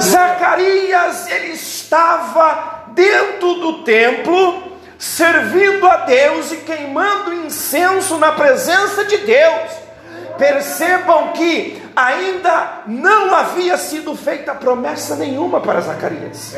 Zacarias, 0.00 1.28
ele 1.28 1.52
estava 1.52 2.84
dentro 2.88 3.54
do 3.54 3.82
templo, 3.82 4.78
servindo 4.98 5.86
a 5.86 5.98
Deus 5.98 6.52
e 6.52 6.56
queimando 6.58 7.32
incenso 7.32 8.16
na 8.18 8.32
presença 8.32 9.04
de 9.04 9.18
Deus. 9.18 9.70
Percebam 10.36 11.32
que 11.32 11.82
ainda 11.96 12.82
não 12.86 13.34
havia 13.34 13.76
sido 13.76 14.14
feita 14.14 14.54
promessa 14.54 15.16
nenhuma 15.16 15.60
para 15.60 15.80
Zacarias. 15.80 16.54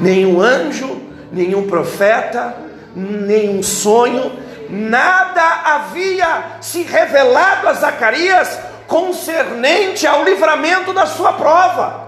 Nenhum 0.00 0.40
anjo, 0.40 1.00
nenhum 1.30 1.68
profeta, 1.68 2.56
nenhum 2.94 3.62
sonho, 3.62 4.32
nada 4.68 5.42
havia 5.64 6.58
se 6.60 6.82
revelado 6.82 7.68
a 7.68 7.72
Zacarias 7.74 8.58
concernente 8.86 10.06
ao 10.06 10.24
livramento 10.24 10.92
da 10.92 11.06
sua 11.06 11.32
prova. 11.32 12.04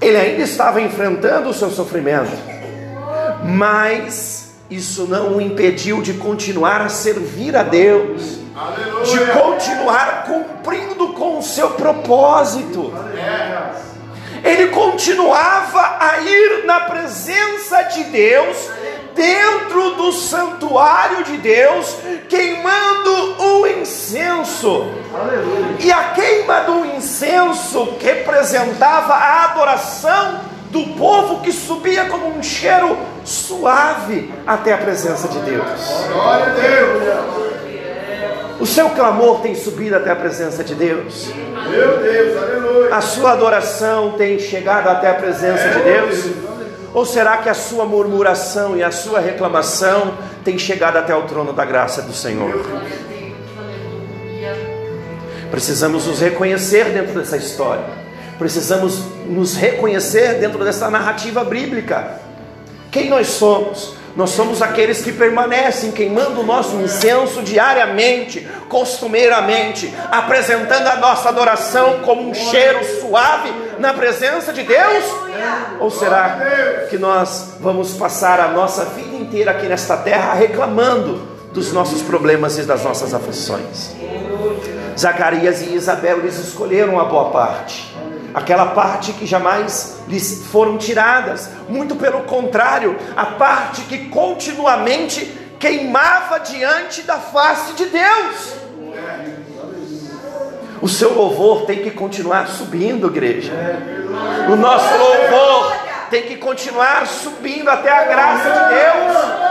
Ele 0.00 0.16
ainda 0.16 0.42
estava 0.42 0.80
enfrentando 0.80 1.48
o 1.48 1.54
seu 1.54 1.70
sofrimento, 1.70 2.32
mas 3.44 4.54
isso 4.70 5.06
não 5.06 5.36
o 5.36 5.40
impediu 5.40 6.02
de 6.02 6.14
continuar 6.14 6.80
a 6.80 6.88
servir 6.88 7.56
a 7.56 7.62
Deus, 7.62 8.38
de 9.04 9.18
continuar 9.32 10.24
cumprindo 10.24 11.12
com 11.12 11.38
o 11.38 11.42
seu 11.42 11.70
propósito. 11.70 12.92
Ele 14.42 14.66
continuava 14.68 15.96
a 16.00 16.20
ir 16.20 16.64
na 16.66 16.80
presença 16.80 17.82
de 17.82 18.04
Deus, 18.04 18.56
dentro 19.14 19.92
do 19.92 20.12
santuário 20.12 21.24
de 21.24 21.36
Deus, 21.38 21.96
queimando 22.28 23.42
o 23.42 23.66
incenso. 23.66 24.86
E 25.78 25.90
a 25.90 26.04
queima 26.10 26.60
do 26.60 26.84
incenso 26.86 27.96
representava 28.00 29.14
a 29.14 29.44
adoração 29.44 30.40
do 30.70 30.82
povo 30.96 31.40
que 31.40 31.52
subia 31.52 32.06
como 32.06 32.36
um 32.36 32.42
cheiro 32.42 32.98
suave 33.24 34.32
até 34.46 34.72
a 34.72 34.78
presença 34.78 35.28
de 35.28 35.38
Deus. 35.38 35.80
Glória 36.12 36.46
a 36.46 36.50
Deus. 36.50 37.44
O 38.60 38.66
seu 38.66 38.88
clamor 38.90 39.40
tem 39.40 39.54
subido 39.54 39.96
até 39.96 40.10
a 40.10 40.16
presença 40.16 40.62
de 40.62 40.74
Deus. 40.74 41.28
Meu 41.68 41.98
Deus, 41.98 42.42
aleluia. 42.42 42.94
A 42.94 43.00
sua 43.00 43.32
adoração 43.32 44.12
tem 44.12 44.38
chegado 44.38 44.88
até 44.88 45.10
a 45.10 45.14
presença 45.14 45.68
de 45.68 45.80
Deus? 45.80 46.63
Ou 46.94 47.04
será 47.04 47.38
que 47.38 47.48
a 47.48 47.54
sua 47.54 47.84
murmuração 47.84 48.76
e 48.76 48.82
a 48.82 48.92
sua 48.92 49.18
reclamação 49.18 50.16
tem 50.44 50.56
chegado 50.56 50.96
até 50.96 51.14
o 51.14 51.22
trono 51.22 51.52
da 51.52 51.64
graça 51.64 52.00
do 52.00 52.14
Senhor? 52.14 52.64
Precisamos 55.50 56.06
nos 56.06 56.20
reconhecer 56.20 56.92
dentro 56.92 57.18
dessa 57.18 57.36
história. 57.36 57.84
Precisamos 58.38 59.00
nos 59.26 59.56
reconhecer 59.56 60.38
dentro 60.38 60.64
dessa 60.64 60.88
narrativa 60.88 61.44
bíblica. 61.44 62.20
Quem 62.92 63.10
nós 63.10 63.26
somos? 63.26 63.96
Nós 64.16 64.30
somos 64.30 64.62
aqueles 64.62 65.02
que 65.02 65.12
permanecem 65.12 65.90
queimando 65.90 66.40
o 66.40 66.46
nosso 66.46 66.76
incenso 66.76 67.42
diariamente, 67.42 68.46
costumeiramente, 68.68 69.92
apresentando 70.10 70.86
a 70.86 70.96
nossa 70.96 71.28
adoração 71.28 72.00
como 72.04 72.30
um 72.30 72.34
cheiro 72.34 72.84
suave 73.00 73.52
na 73.78 73.92
presença 73.92 74.52
de 74.52 74.62
Deus? 74.62 75.04
Ou 75.80 75.90
será 75.90 76.38
que 76.88 76.96
nós 76.96 77.56
vamos 77.60 77.94
passar 77.94 78.38
a 78.38 78.48
nossa 78.48 78.84
vida 78.84 79.16
inteira 79.16 79.50
aqui 79.50 79.66
nesta 79.66 79.96
terra 79.96 80.32
reclamando 80.34 81.34
dos 81.52 81.72
nossos 81.72 82.00
problemas 82.02 82.56
e 82.56 82.62
das 82.62 82.84
nossas 82.84 83.12
aflições? 83.12 83.96
Zacarias 84.96 85.60
e 85.60 85.74
Isabel 85.74 86.18
eles 86.18 86.38
escolheram 86.38 87.00
a 87.00 87.04
boa 87.04 87.30
parte 87.30 87.93
aquela 88.34 88.66
parte 88.66 89.12
que 89.12 89.24
jamais 89.24 89.98
lhes 90.08 90.44
foram 90.50 90.76
tiradas, 90.76 91.48
muito 91.68 91.94
pelo 91.94 92.22
contrário, 92.24 92.98
a 93.16 93.26
parte 93.26 93.82
que 93.82 94.08
continuamente 94.08 95.24
queimava 95.60 96.40
diante 96.40 97.02
da 97.02 97.16
face 97.16 97.74
de 97.74 97.86
Deus. 97.86 98.54
O 100.82 100.88
seu 100.88 101.14
louvor 101.14 101.64
tem 101.64 101.82
que 101.82 101.92
continuar 101.92 102.48
subindo, 102.48 103.06
igreja. 103.06 103.52
O 104.52 104.56
nosso 104.56 104.92
louvor 104.98 105.72
tem 106.10 106.22
que 106.24 106.36
continuar 106.36 107.06
subindo 107.06 107.70
até 107.70 107.90
a 107.90 108.04
graça 108.04 108.50
de 108.50 108.74
Deus. 108.74 109.43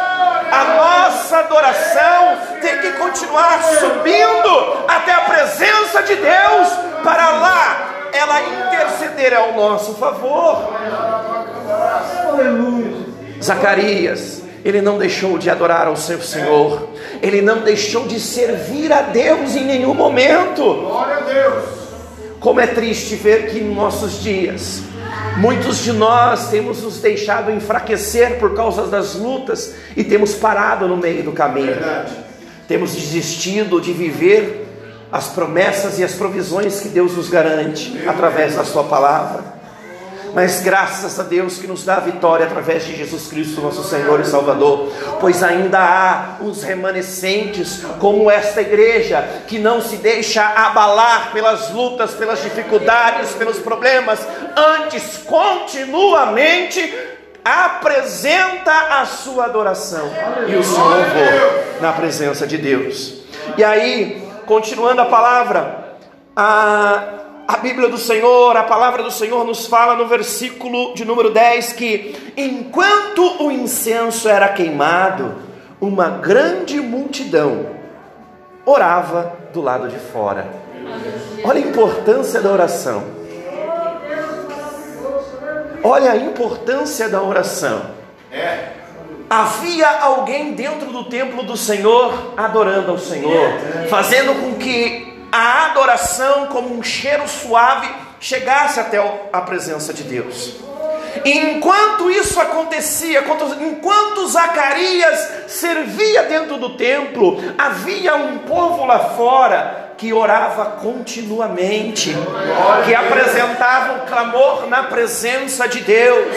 A 0.53 0.63
nossa 0.65 1.37
adoração 1.39 2.37
tem 2.61 2.77
que 2.77 2.91
continuar 2.91 3.59
subindo 3.79 4.85
até 4.87 5.11
a 5.11 5.21
presença 5.21 6.03
de 6.03 6.15
Deus, 6.15 6.67
para 7.03 7.29
lá 7.31 8.09
ela 8.13 8.39
interceder 8.39 9.33
ao 9.33 9.53
nosso 9.53 9.95
favor. 9.95 10.71
Zacarias, 13.41 14.43
ele 14.63 14.79
não 14.79 14.99
deixou 14.99 15.39
de 15.39 15.49
adorar 15.49 15.87
ao 15.87 15.95
seu 15.95 16.21
Senhor, 16.21 16.87
ele 17.19 17.41
não 17.41 17.61
deixou 17.61 18.07
de 18.07 18.19
servir 18.19 18.93
a 18.93 19.01
Deus 19.01 19.55
em 19.55 19.65
nenhum 19.65 19.95
momento. 19.95 20.61
Glória 20.63 21.17
a 21.17 21.21
Deus. 21.21 21.65
Como 22.39 22.59
é 22.59 22.67
triste 22.67 23.15
ver 23.15 23.49
que 23.49 23.57
em 23.57 23.73
nossos 23.73 24.21
dias, 24.21 24.83
muitos 25.37 25.79
de 25.79 25.91
nós 25.91 26.49
temos 26.49 26.81
nos 26.81 26.99
deixado 26.99 27.51
enfraquecer 27.51 28.39
por 28.39 28.53
causa 28.53 28.87
das 28.87 29.15
lutas 29.15 29.75
e 29.95 30.03
temos 30.03 30.33
parado 30.35 30.87
no 30.87 30.97
meio 30.97 31.23
do 31.23 31.31
caminho. 31.31 31.67
Verdade. 31.67 32.13
Temos 32.67 32.93
desistido 32.93 33.79
de 33.79 33.91
viver 33.93 34.67
as 35.11 35.27
promessas 35.27 35.99
e 35.99 36.03
as 36.03 36.13
provisões 36.13 36.79
que 36.79 36.89
Deus 36.89 37.15
nos 37.15 37.29
garante 37.29 38.01
através 38.07 38.55
da 38.55 38.63
Sua 38.63 38.83
palavra. 38.83 39.62
Mas 40.33 40.61
graças 40.61 41.19
a 41.19 41.23
Deus 41.23 41.59
que 41.59 41.67
nos 41.67 41.83
dá 41.83 41.97
a 41.97 41.99
vitória 41.99 42.45
através 42.45 42.85
de 42.85 42.95
Jesus 42.95 43.27
Cristo, 43.27 43.61
nosso 43.61 43.83
Senhor 43.83 44.19
e 44.19 44.25
Salvador, 44.25 44.91
pois 45.19 45.43
ainda 45.43 45.79
há 45.79 46.37
uns 46.41 46.63
remanescentes, 46.63 47.83
como 47.99 48.31
esta 48.31 48.61
igreja, 48.61 49.43
que 49.47 49.59
não 49.59 49.81
se 49.81 49.97
deixa 49.97 50.43
abalar 50.43 51.31
pelas 51.31 51.71
lutas, 51.71 52.11
pelas 52.15 52.41
dificuldades, 52.41 53.31
pelos 53.33 53.59
problemas, 53.59 54.19
antes 54.55 55.17
continuamente 55.25 56.93
apresenta 57.43 59.01
a 59.01 59.05
sua 59.05 59.45
adoração. 59.45 60.09
E 60.47 60.55
o 60.55 60.63
seu 60.63 60.83
louvor 60.83 61.63
na 61.81 61.91
presença 61.91 62.47
de 62.47 62.57
Deus. 62.57 63.21
E 63.57 63.63
aí, 63.63 64.27
continuando 64.45 65.01
a 65.01 65.05
palavra, 65.05 65.95
a, 66.35 67.03
a 67.47 67.57
Bíblia 67.57 67.89
do 67.89 67.97
Senhor, 67.97 68.55
a 68.55 68.63
palavra 68.63 69.03
do 69.03 69.11
Senhor 69.11 69.45
nos 69.45 69.67
fala 69.67 69.95
no 69.95 70.07
versículo 70.07 70.93
de 70.93 71.03
número 71.03 71.29
10 71.29 71.73
que 71.73 72.33
enquanto 72.37 73.43
o 73.43 73.51
incenso 73.51 74.29
era 74.29 74.47
queimado, 74.49 75.35
uma 75.81 76.09
grande 76.09 76.79
multidão 76.79 77.67
orava 78.65 79.33
do 79.53 79.61
lado 79.61 79.89
de 79.89 79.97
fora. 79.97 80.47
Olha 81.43 81.57
a 81.57 81.67
importância 81.67 82.41
da 82.41 82.49
oração. 82.49 83.03
Olha 85.83 86.11
a 86.11 86.15
importância 86.15 87.09
da 87.09 87.21
oração. 87.21 87.81
Havia 89.29 89.89
alguém 89.99 90.53
dentro 90.53 90.91
do 90.91 91.05
templo 91.05 91.43
do 91.43 91.57
Senhor 91.57 92.33
adorando 92.37 92.91
ao 92.91 92.97
Senhor, 92.97 93.49
fazendo 93.89 94.41
com 94.41 94.53
que 94.53 95.12
a 95.33 95.65
adoração, 95.65 96.45
como 96.45 96.77
um 96.77 96.83
cheiro 96.83 97.27
suave, 97.27 97.89
chegasse 98.19 98.79
até 98.79 98.99
a 99.33 99.41
presença 99.41 99.91
de 99.91 100.03
Deus. 100.03 100.57
Enquanto 101.25 102.11
isso 102.11 102.39
acontecia, 102.39 103.23
enquanto 103.59 104.27
Zacarias 104.27 105.51
servia 105.51 106.21
dentro 106.23 106.57
do 106.57 106.77
templo, 106.77 107.39
havia 107.57 108.15
um 108.15 108.39
povo 108.39 108.85
lá 108.85 108.99
fora 109.15 109.82
que 110.03 110.11
orava 110.11 110.65
continuamente, 110.81 112.13
que 112.83 112.93
apresentava 112.93 113.93
um 113.93 114.05
clamor 114.05 114.67
na 114.67 114.83
presença 114.83 115.65
de 115.65 115.79
Deus, 115.79 116.27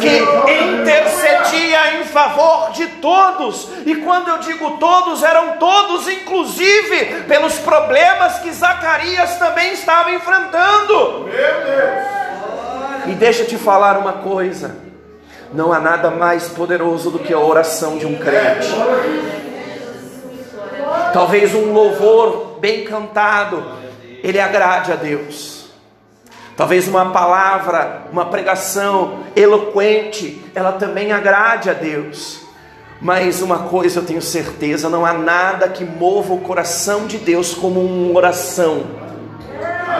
que 0.00 0.18
intercedia 0.62 2.00
em 2.00 2.04
favor 2.04 2.70
de 2.70 2.86
todos. 2.86 3.70
E 3.84 3.96
quando 3.96 4.28
eu 4.28 4.38
digo 4.38 4.76
todos, 4.78 5.24
eram 5.24 5.56
todos, 5.56 6.06
inclusive 6.06 7.24
pelos 7.26 7.58
problemas 7.58 8.38
que 8.38 8.52
Zacarias 8.52 9.36
também 9.36 9.72
estava 9.72 10.12
enfrentando. 10.12 11.28
E 13.08 13.14
deixa 13.14 13.42
eu 13.42 13.48
te 13.48 13.58
falar 13.58 13.98
uma 13.98 14.12
coisa: 14.12 14.76
não 15.52 15.72
há 15.72 15.80
nada 15.80 16.08
mais 16.08 16.46
poderoso 16.46 17.10
do 17.10 17.18
que 17.18 17.34
a 17.34 17.38
oração 17.40 17.98
de 17.98 18.06
um 18.06 18.16
crente. 18.16 18.68
Talvez 21.12 21.52
um 21.52 21.72
louvor 21.72 22.51
bem 22.62 22.84
cantado, 22.84 23.60
ele 24.22 24.38
agrade 24.38 24.92
a 24.92 24.94
Deus. 24.94 25.66
Talvez 26.56 26.86
uma 26.86 27.10
palavra, 27.10 28.04
uma 28.12 28.26
pregação 28.26 29.24
eloquente, 29.34 30.40
ela 30.54 30.70
também 30.70 31.10
agrade 31.10 31.68
a 31.68 31.72
Deus. 31.72 32.40
Mas 33.00 33.42
uma 33.42 33.64
coisa 33.64 33.98
eu 33.98 34.06
tenho 34.06 34.22
certeza: 34.22 34.88
não 34.88 35.04
há 35.04 35.12
nada 35.12 35.68
que 35.68 35.84
mova 35.84 36.32
o 36.34 36.38
coração 36.38 37.08
de 37.08 37.18
Deus 37.18 37.52
como 37.52 37.80
uma 37.80 38.16
oração 38.16 39.01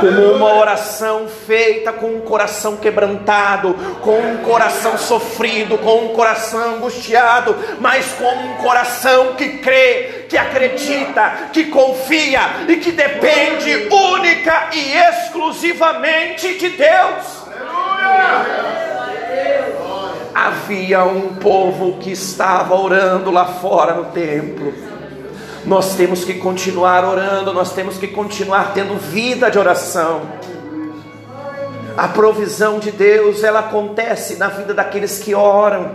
como 0.02 0.32
uma 0.32 0.54
oração 0.56 1.28
feita 1.28 1.92
com 1.92 2.08
um 2.08 2.20
coração 2.22 2.76
quebrantado, 2.76 3.72
com 4.00 4.18
um 4.18 4.38
coração 4.38 4.98
sofrido, 4.98 5.78
com 5.78 6.06
um 6.06 6.08
coração 6.08 6.74
angustiado, 6.74 7.54
mas 7.78 8.06
com 8.14 8.24
um 8.24 8.54
coração 8.54 9.34
que 9.34 9.58
crê, 9.58 10.26
que 10.28 10.36
acredita, 10.36 11.50
que 11.52 11.66
confia 11.66 12.40
e 12.66 12.76
que 12.78 12.90
depende 12.90 13.88
única 13.92 14.70
e 14.72 14.92
exclusivamente 14.92 16.58
de 16.58 16.70
Deus. 16.70 17.42
Havia 20.34 21.04
um 21.04 21.36
povo 21.36 21.98
que 21.98 22.10
estava 22.10 22.74
orando 22.74 23.30
lá 23.30 23.44
fora 23.44 23.94
no 23.94 24.06
templo. 24.06 24.91
Nós 25.64 25.94
temos 25.94 26.24
que 26.24 26.34
continuar 26.34 27.04
orando, 27.04 27.52
nós 27.52 27.72
temos 27.72 27.96
que 27.96 28.08
continuar 28.08 28.72
tendo 28.74 28.96
vida 28.98 29.50
de 29.50 29.58
oração. 29.58 30.22
A 31.96 32.08
provisão 32.08 32.78
de 32.78 32.90
Deus, 32.90 33.44
ela 33.44 33.60
acontece 33.60 34.36
na 34.36 34.48
vida 34.48 34.74
daqueles 34.74 35.18
que 35.18 35.34
oram. 35.34 35.90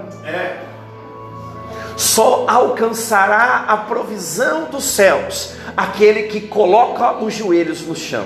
Só 1.98 2.46
alcançará 2.48 3.66
a 3.68 3.78
provisão 3.78 4.66
dos 4.66 4.84
céus 4.84 5.54
aquele 5.76 6.24
que 6.24 6.42
coloca 6.42 7.24
os 7.24 7.34
joelhos 7.34 7.82
no 7.82 7.96
chão. 7.96 8.26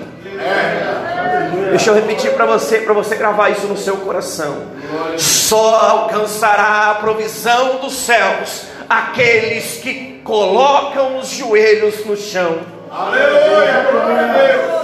Deixa 1.69 1.89
eu 1.89 1.95
repetir 1.95 2.33
para 2.33 2.45
você, 2.45 2.79
para 2.79 2.93
você 2.93 3.15
gravar 3.15 3.49
isso 3.49 3.67
no 3.67 3.77
seu 3.77 3.97
coração. 3.97 4.63
Só 5.17 5.75
alcançará 5.75 6.91
a 6.91 6.95
provisão 6.95 7.77
dos 7.77 7.93
céus 7.93 8.65
aqueles 8.89 9.77
que 9.77 10.10
colocam 10.23 11.17
os 11.17 11.29
joelhos 11.29 12.05
no 12.05 12.15
chão. 12.15 12.59
Aleluia. 12.89 13.87
Glória 13.91 14.21
a 14.21 14.33
Deus. 14.33 14.81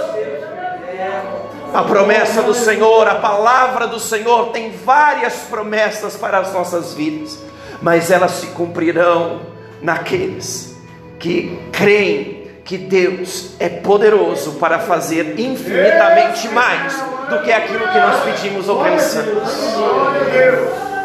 A 1.74 1.82
promessa 1.82 2.42
do 2.42 2.54
Senhor, 2.54 3.06
a 3.06 3.16
palavra 3.16 3.86
do 3.86 4.00
Senhor 4.00 4.50
tem 4.50 4.70
várias 4.70 5.34
promessas 5.50 6.16
para 6.16 6.38
as 6.38 6.52
nossas 6.52 6.94
vidas, 6.94 7.38
mas 7.82 8.10
elas 8.10 8.32
se 8.32 8.46
cumprirão 8.48 9.42
naqueles 9.82 10.74
que 11.18 11.60
creem 11.70 12.38
que 12.64 12.76
Deus 12.76 13.54
é 13.58 13.68
poderoso 13.68 14.52
para 14.52 14.78
fazer 14.78 15.38
infinitamente 15.38 16.48
mais 16.48 16.94
do 17.28 17.40
que 17.42 17.52
aquilo 17.52 17.86
que 17.88 17.98
nós 17.98 18.24
pedimos 18.24 18.68
ou 18.68 18.82
pensamos. 18.82 19.48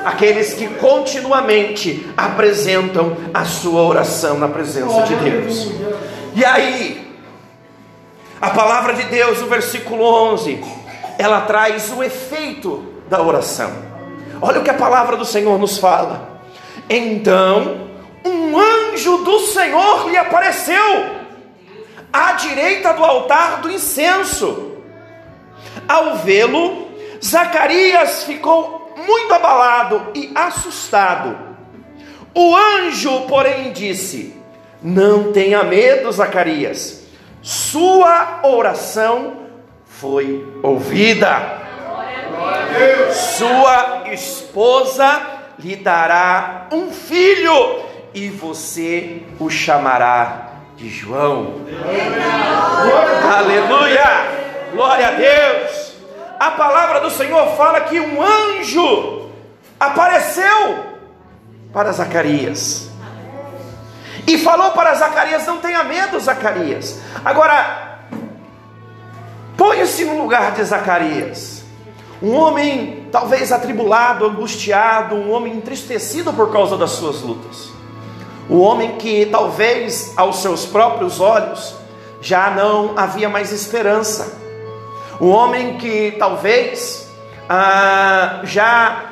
Aqueles 0.03 0.53
que 0.53 0.67
continuamente 0.67 2.05
apresentam 2.17 3.15
a 3.33 3.45
sua 3.45 3.81
oração 3.83 4.37
na 4.37 4.47
presença 4.47 5.03
de 5.03 5.15
Deus. 5.15 5.71
E 6.35 6.43
aí, 6.43 7.15
a 8.41 8.49
palavra 8.49 8.93
de 8.93 9.03
Deus, 9.03 9.39
no 9.39 9.47
versículo 9.47 10.03
11, 10.03 10.61
ela 11.17 11.41
traz 11.41 11.91
o 11.95 12.03
efeito 12.03 12.83
da 13.09 13.21
oração. 13.21 13.71
Olha 14.41 14.59
o 14.59 14.63
que 14.63 14.69
a 14.69 14.73
palavra 14.73 15.15
do 15.15 15.23
Senhor 15.23 15.57
nos 15.57 15.77
fala. 15.77 16.41
Então, 16.89 17.87
um 18.25 18.57
anjo 18.57 19.19
do 19.19 19.39
Senhor 19.39 20.09
lhe 20.09 20.17
apareceu 20.17 21.23
à 22.11 22.33
direita 22.33 22.93
do 22.93 23.03
altar 23.03 23.61
do 23.61 23.71
incenso. 23.71 24.73
Ao 25.87 26.17
vê-lo, 26.17 26.89
Zacarias 27.23 28.23
ficou 28.23 28.82
muito 28.95 29.33
abalado 29.33 30.07
e 30.13 30.31
assustado. 30.35 31.37
O 32.33 32.55
anjo, 32.55 33.21
porém, 33.27 33.71
disse: 33.71 34.35
Não 34.81 35.31
tenha 35.31 35.63
medo, 35.63 36.11
Zacarias 36.11 37.03
sua 37.43 38.39
oração 38.43 39.33
foi 39.85 40.47
ouvida. 40.63 41.61
Sua 43.11 44.05
esposa 44.13 45.21
lhe 45.59 45.75
dará 45.75 46.67
um 46.71 46.89
filho 46.89 47.83
e 48.13 48.29
você 48.29 49.23
o 49.39 49.49
chamará 49.49 50.51
de 50.77 50.87
João. 50.87 51.55
Aleluia! 53.37 54.71
Glória 54.71 55.07
a 55.09 55.11
Deus! 55.11 55.92
A 56.39 56.51
palavra 56.51 56.99
do 56.99 57.09
Senhor 57.09 57.55
fala 57.55 57.81
que 57.81 57.99
um 57.99 58.21
anjo 58.21 59.29
apareceu 59.79 60.93
para 61.71 61.91
Zacarias. 61.91 62.89
E 64.25 64.37
falou 64.37 64.71
para 64.71 64.93
Zacarias: 64.95 65.45
Não 65.45 65.57
tenha 65.57 65.83
medo, 65.83 66.19
Zacarias. 66.19 66.99
Agora, 67.23 67.99
ponha-se 69.57 70.05
no 70.05 70.21
lugar 70.21 70.51
de 70.53 70.63
Zacarias. 70.63 71.63
Um 72.21 72.35
homem 72.35 73.09
talvez 73.11 73.51
atribulado, 73.51 74.25
angustiado, 74.25 75.15
um 75.15 75.31
homem 75.31 75.57
entristecido 75.57 76.31
por 76.31 76.51
causa 76.53 76.77
das 76.77 76.91
suas 76.91 77.21
lutas. 77.21 77.69
Um 78.49 78.59
homem 78.59 78.95
que 78.95 79.25
talvez 79.25 80.13
aos 80.15 80.41
seus 80.41 80.65
próprios 80.65 81.19
olhos 81.19 81.75
já 82.21 82.49
não 82.49 82.97
havia 82.97 83.27
mais 83.27 83.51
esperança. 83.51 84.42
Um 85.21 85.29
homem 85.29 85.77
que 85.77 86.15
talvez 86.17 87.07
ah, 87.47 88.41
já 88.43 89.11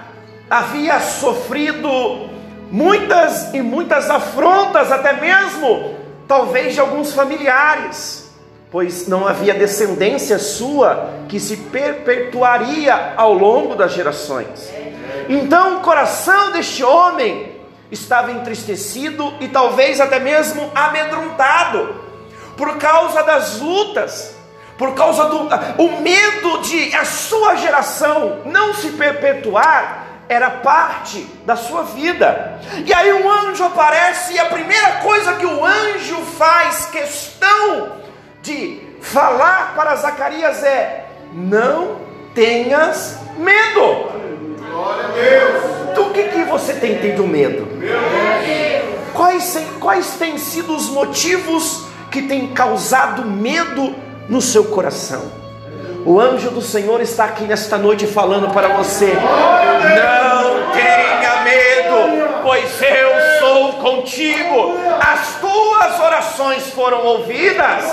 havia 0.50 1.00
sofrido 1.00 2.30
muitas 2.72 3.54
e 3.54 3.62
muitas 3.62 4.10
afrontas, 4.10 4.92
até 4.92 5.14
mesmo 5.14 5.96
talvez 6.28 6.74
de 6.74 6.80
alguns 6.80 7.14
familiares, 7.14 8.32
pois 8.72 9.08
não 9.08 9.28
havia 9.28 9.54
descendência 9.54 10.40
sua 10.40 11.10
que 11.28 11.40
se 11.40 11.58
perpetuaria 11.58 13.14
ao 13.18 13.34
longo 13.34 13.76
das 13.76 13.92
gerações. 13.92 14.72
Então 15.28 15.78
o 15.78 15.82
coração 15.82 16.52
deste 16.52 16.84
homem 16.84 17.52
estava 17.92 18.32
entristecido 18.32 19.34
e 19.42 19.48
talvez 19.50 20.00
até 20.00 20.20
mesmo 20.20 20.72
amedrontado 20.74 21.96
por 22.56 22.78
causa 22.78 23.24
das 23.24 23.60
lutas, 23.60 24.36
por 24.78 24.94
causa 24.94 25.26
do 25.26 25.48
o 25.78 26.02
medo 26.02 26.62
de 26.62 26.96
a 26.96 27.06
sua 27.06 27.56
geração 27.56 28.40
não 28.46 28.74
se 28.74 28.90
perpetuar 28.92 30.08
era 30.32 30.50
parte 30.50 31.28
da 31.46 31.58
sua 31.58 31.84
vida. 31.84 32.60
E 32.86 32.94
aí 32.94 33.12
um 33.12 33.30
anjo 33.30 33.66
aparece 33.66 34.34
e 34.34 34.40
a 34.40 34.46
primeira 34.46 34.94
coisa 35.04 35.34
que 35.34 35.46
o 35.46 35.66
anjo 35.66 36.16
faz 36.38 36.86
questão 36.86 37.98
de 38.42 38.80
falar 39.02 39.74
para 39.76 39.96
Zacarias 39.96 40.64
é: 40.64 41.06
não 41.34 41.98
tenhas 42.34 43.20
medo. 43.38 44.10
Glória 44.70 45.06
a 45.06 45.12
Deus. 45.12 45.96
Do 45.96 46.14
que, 46.14 46.24
que 46.30 46.44
você 46.46 46.76
tem 46.76 46.98
tido 47.00 47.28
medo? 47.28 47.68
Quais, 49.14 49.58
quais 49.82 50.12
têm 50.12 50.38
sido 50.38 50.74
os 50.74 50.88
motivos 50.90 51.88
que 52.10 52.22
têm 52.22 52.48
causado 52.54 53.26
medo 53.26 53.94
no 54.32 54.41
seu 54.41 54.63
coração? 54.63 55.30
O 56.06 56.20
anjo 56.20 56.50
do 56.50 56.62
Senhor 56.62 57.02
está 57.02 57.26
aqui 57.26 57.44
nesta 57.44 57.78
noite 57.78 58.08
falando 58.08 58.52
para 58.52 58.70
você: 58.70 59.13
não 59.13 60.72
tenha 60.72 61.41
medo, 61.44 62.41
pois 62.41 62.82
eu 62.82 63.39
sou 63.39 63.74
contigo. 63.74 64.74
As 65.00 65.36
tuas 65.39 66.00
orações 66.00 66.70
foram 66.70 67.06
ouvidas. 67.06 67.84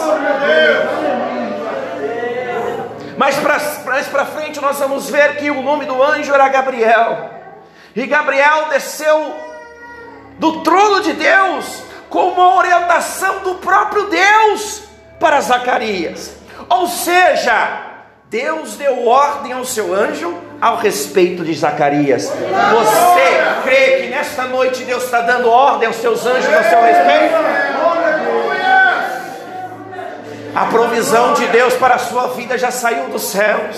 Mas 3.17 3.37
para 4.09 4.25
frente 4.25 4.61
nós 4.61 4.79
vamos 4.79 5.11
ver 5.11 5.37
que 5.37 5.51
o 5.51 5.61
nome 5.61 5.85
do 5.85 6.01
anjo 6.03 6.33
era 6.33 6.49
Gabriel. 6.49 7.31
E 7.97 8.07
Gabriel 8.07 8.69
desceu 8.71 9.35
do 10.39 10.61
trono 10.63 11.03
de 11.03 11.15
Deus 11.15 11.83
com 12.09 12.29
uma 12.29 12.57
orientação 12.57 13.41
do 13.41 13.57
próprio 13.57 14.05
Deus 14.05 14.88
para 15.19 15.41
Zacarias. 15.41 16.33
Ou 16.69 16.87
seja, 16.87 17.89
Deus 18.31 18.77
deu 18.77 19.07
ordem 19.07 19.53
ao 19.53 19.65
seu 19.65 19.95
anjo 19.95 20.37
ao 20.61 20.77
respeito 20.77 21.45
de 21.45 21.55
Zacarias. 21.55 22.31
Você 22.31 23.63
crê 23.63 24.03
que 24.03 24.09
nesta 24.09 24.45
noite 24.45 24.85
Deus 24.85 25.05
está 25.05 25.23
dando 25.23 25.49
ordem 25.49 25.87
aos 25.87 25.97
seus 25.97 26.27
anjos 26.27 26.53
a 26.53 26.63
seu 26.65 26.83
respeito? 26.83 27.35
A 30.55 30.65
provisão 30.67 31.35
de 31.35 31.47
Deus 31.47 31.75
para 31.75 31.95
a 31.95 31.99
sua 31.99 32.29
vida 32.29 32.59
já 32.59 32.71
saiu 32.71 33.09
dos 33.09 33.23
céus. 33.23 33.77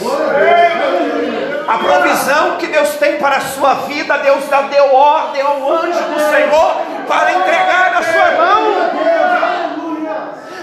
A 1.68 1.79
provisão 1.79 2.57
que 2.57 2.66
Deus 2.66 2.88
tem 2.96 3.18
para 3.18 3.37
a 3.37 3.40
sua 3.40 3.74
vida, 3.87 4.16
Deus 4.18 4.48
já 4.48 4.62
deu 4.62 4.92
ordem 4.92 5.42
ao 5.42 5.72
anjo 5.72 6.03
do 6.05 6.18
Senhor 6.18 6.76
para 7.07 7.33
entregar 7.33 7.92
na 7.92 8.03
sua 8.03 8.31
mão. 8.33 9.10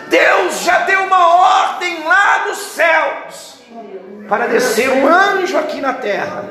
Deus 0.10 0.62
já 0.62 0.80
deu 0.80 1.02
uma 1.02 1.64
ordem 1.68 2.04
lá 2.04 2.46
nos 2.48 2.58
céus 2.58 3.58
para 4.28 4.48
descer 4.48 4.90
um 4.90 5.08
anjo 5.08 5.58
aqui 5.58 5.82
na 5.82 5.94
terra. 5.94 6.46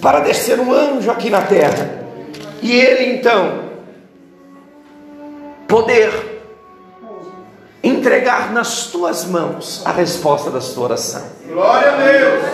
Para 0.00 0.20
descer 0.20 0.58
um 0.60 0.72
anjo 0.72 1.10
aqui 1.10 1.30
na 1.30 1.42
terra. 1.42 1.98
E 2.62 2.72
ele 2.72 3.16
então 3.16 3.68
poder 5.66 6.10
entregar 7.82 8.52
nas 8.52 8.86
tuas 8.86 9.24
mãos 9.24 9.82
a 9.84 9.92
resposta 9.92 10.50
da 10.50 10.60
sua 10.60 10.84
oração. 10.84 11.22
Glória 11.46 11.92
a 11.92 11.96
Deus. 11.96 12.44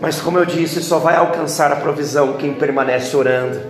Mas 0.00 0.20
como 0.20 0.38
eu 0.38 0.44
disse, 0.44 0.82
só 0.82 0.98
vai 0.98 1.16
alcançar 1.16 1.72
a 1.72 1.76
provisão 1.76 2.34
quem 2.34 2.54
permanece 2.54 3.16
orando. 3.16 3.60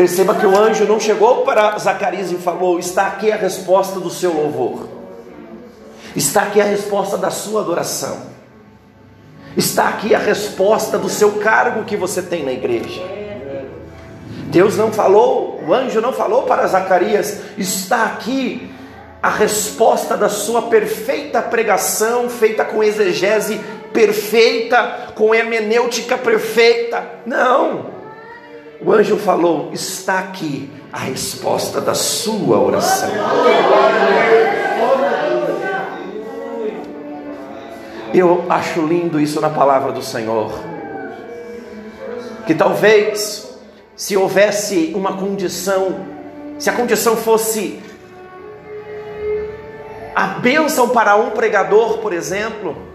Perceba 0.00 0.34
que 0.34 0.46
o 0.46 0.58
anjo 0.58 0.86
não 0.86 0.98
chegou 0.98 1.42
para 1.42 1.76
Zacarias 1.76 2.32
e 2.32 2.36
falou: 2.36 2.78
Está 2.78 3.06
aqui 3.06 3.30
a 3.30 3.36
resposta 3.36 4.00
do 4.00 4.08
seu 4.08 4.32
louvor. 4.32 4.88
Está 6.16 6.44
aqui 6.44 6.58
a 6.58 6.64
resposta 6.64 7.18
da 7.18 7.28
sua 7.28 7.60
adoração. 7.60 8.16
Está 9.54 9.90
aqui 9.90 10.14
a 10.14 10.18
resposta 10.18 10.96
do 10.96 11.10
seu 11.10 11.32
cargo 11.32 11.84
que 11.84 11.98
você 11.98 12.22
tem 12.22 12.42
na 12.42 12.50
igreja. 12.50 13.02
Deus 14.46 14.74
não 14.74 14.90
falou, 14.90 15.62
o 15.68 15.74
anjo 15.74 16.00
não 16.00 16.14
falou 16.14 16.44
para 16.44 16.66
Zacarias, 16.66 17.42
está 17.58 18.06
aqui 18.06 18.72
a 19.22 19.28
resposta 19.28 20.16
da 20.16 20.30
sua 20.30 20.62
perfeita 20.62 21.42
pregação, 21.42 22.30
feita 22.30 22.64
com 22.64 22.82
exegese 22.82 23.60
perfeita, 23.92 25.12
com 25.14 25.34
hermenêutica 25.34 26.16
perfeita. 26.16 27.04
Não. 27.26 27.99
O 28.82 28.92
anjo 28.92 29.16
falou: 29.16 29.70
está 29.72 30.18
aqui 30.18 30.70
a 30.92 30.98
resposta 30.98 31.80
da 31.80 31.94
sua 31.94 32.58
oração. 32.58 33.10
Eu 38.12 38.46
acho 38.48 38.84
lindo 38.86 39.20
isso 39.20 39.40
na 39.40 39.50
palavra 39.50 39.92
do 39.92 40.02
Senhor. 40.02 40.52
Que 42.46 42.54
talvez, 42.54 43.48
se 43.94 44.16
houvesse 44.16 44.92
uma 44.94 45.16
condição, 45.16 46.06
se 46.58 46.68
a 46.68 46.72
condição 46.72 47.16
fosse 47.16 47.80
a 50.14 50.26
bênção 50.26 50.88
para 50.88 51.14
um 51.16 51.30
pregador, 51.30 51.98
por 51.98 52.12
exemplo, 52.12 52.89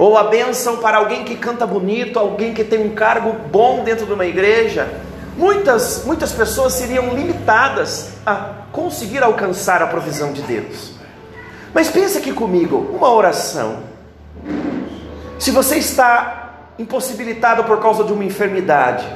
ou 0.00 0.16
a 0.16 0.24
bênção 0.24 0.78
para 0.78 0.96
alguém 0.96 1.24
que 1.24 1.36
canta 1.36 1.66
bonito, 1.66 2.18
alguém 2.18 2.54
que 2.54 2.64
tem 2.64 2.80
um 2.80 2.94
cargo 2.94 3.34
bom 3.50 3.84
dentro 3.84 4.06
de 4.06 4.12
uma 4.14 4.24
igreja, 4.24 4.88
muitas, 5.36 6.06
muitas 6.06 6.32
pessoas 6.32 6.72
seriam 6.72 7.14
limitadas 7.14 8.12
a 8.24 8.52
conseguir 8.72 9.22
alcançar 9.22 9.82
a 9.82 9.86
provisão 9.86 10.32
de 10.32 10.40
Deus. 10.40 10.92
Mas 11.74 11.90
pensa 11.90 12.18
aqui 12.18 12.32
comigo, 12.32 12.78
uma 12.94 13.12
oração. 13.12 13.80
Se 15.38 15.50
você 15.50 15.76
está 15.76 16.68
impossibilitado 16.78 17.64
por 17.64 17.78
causa 17.78 18.02
de 18.02 18.10
uma 18.10 18.24
enfermidade, 18.24 19.06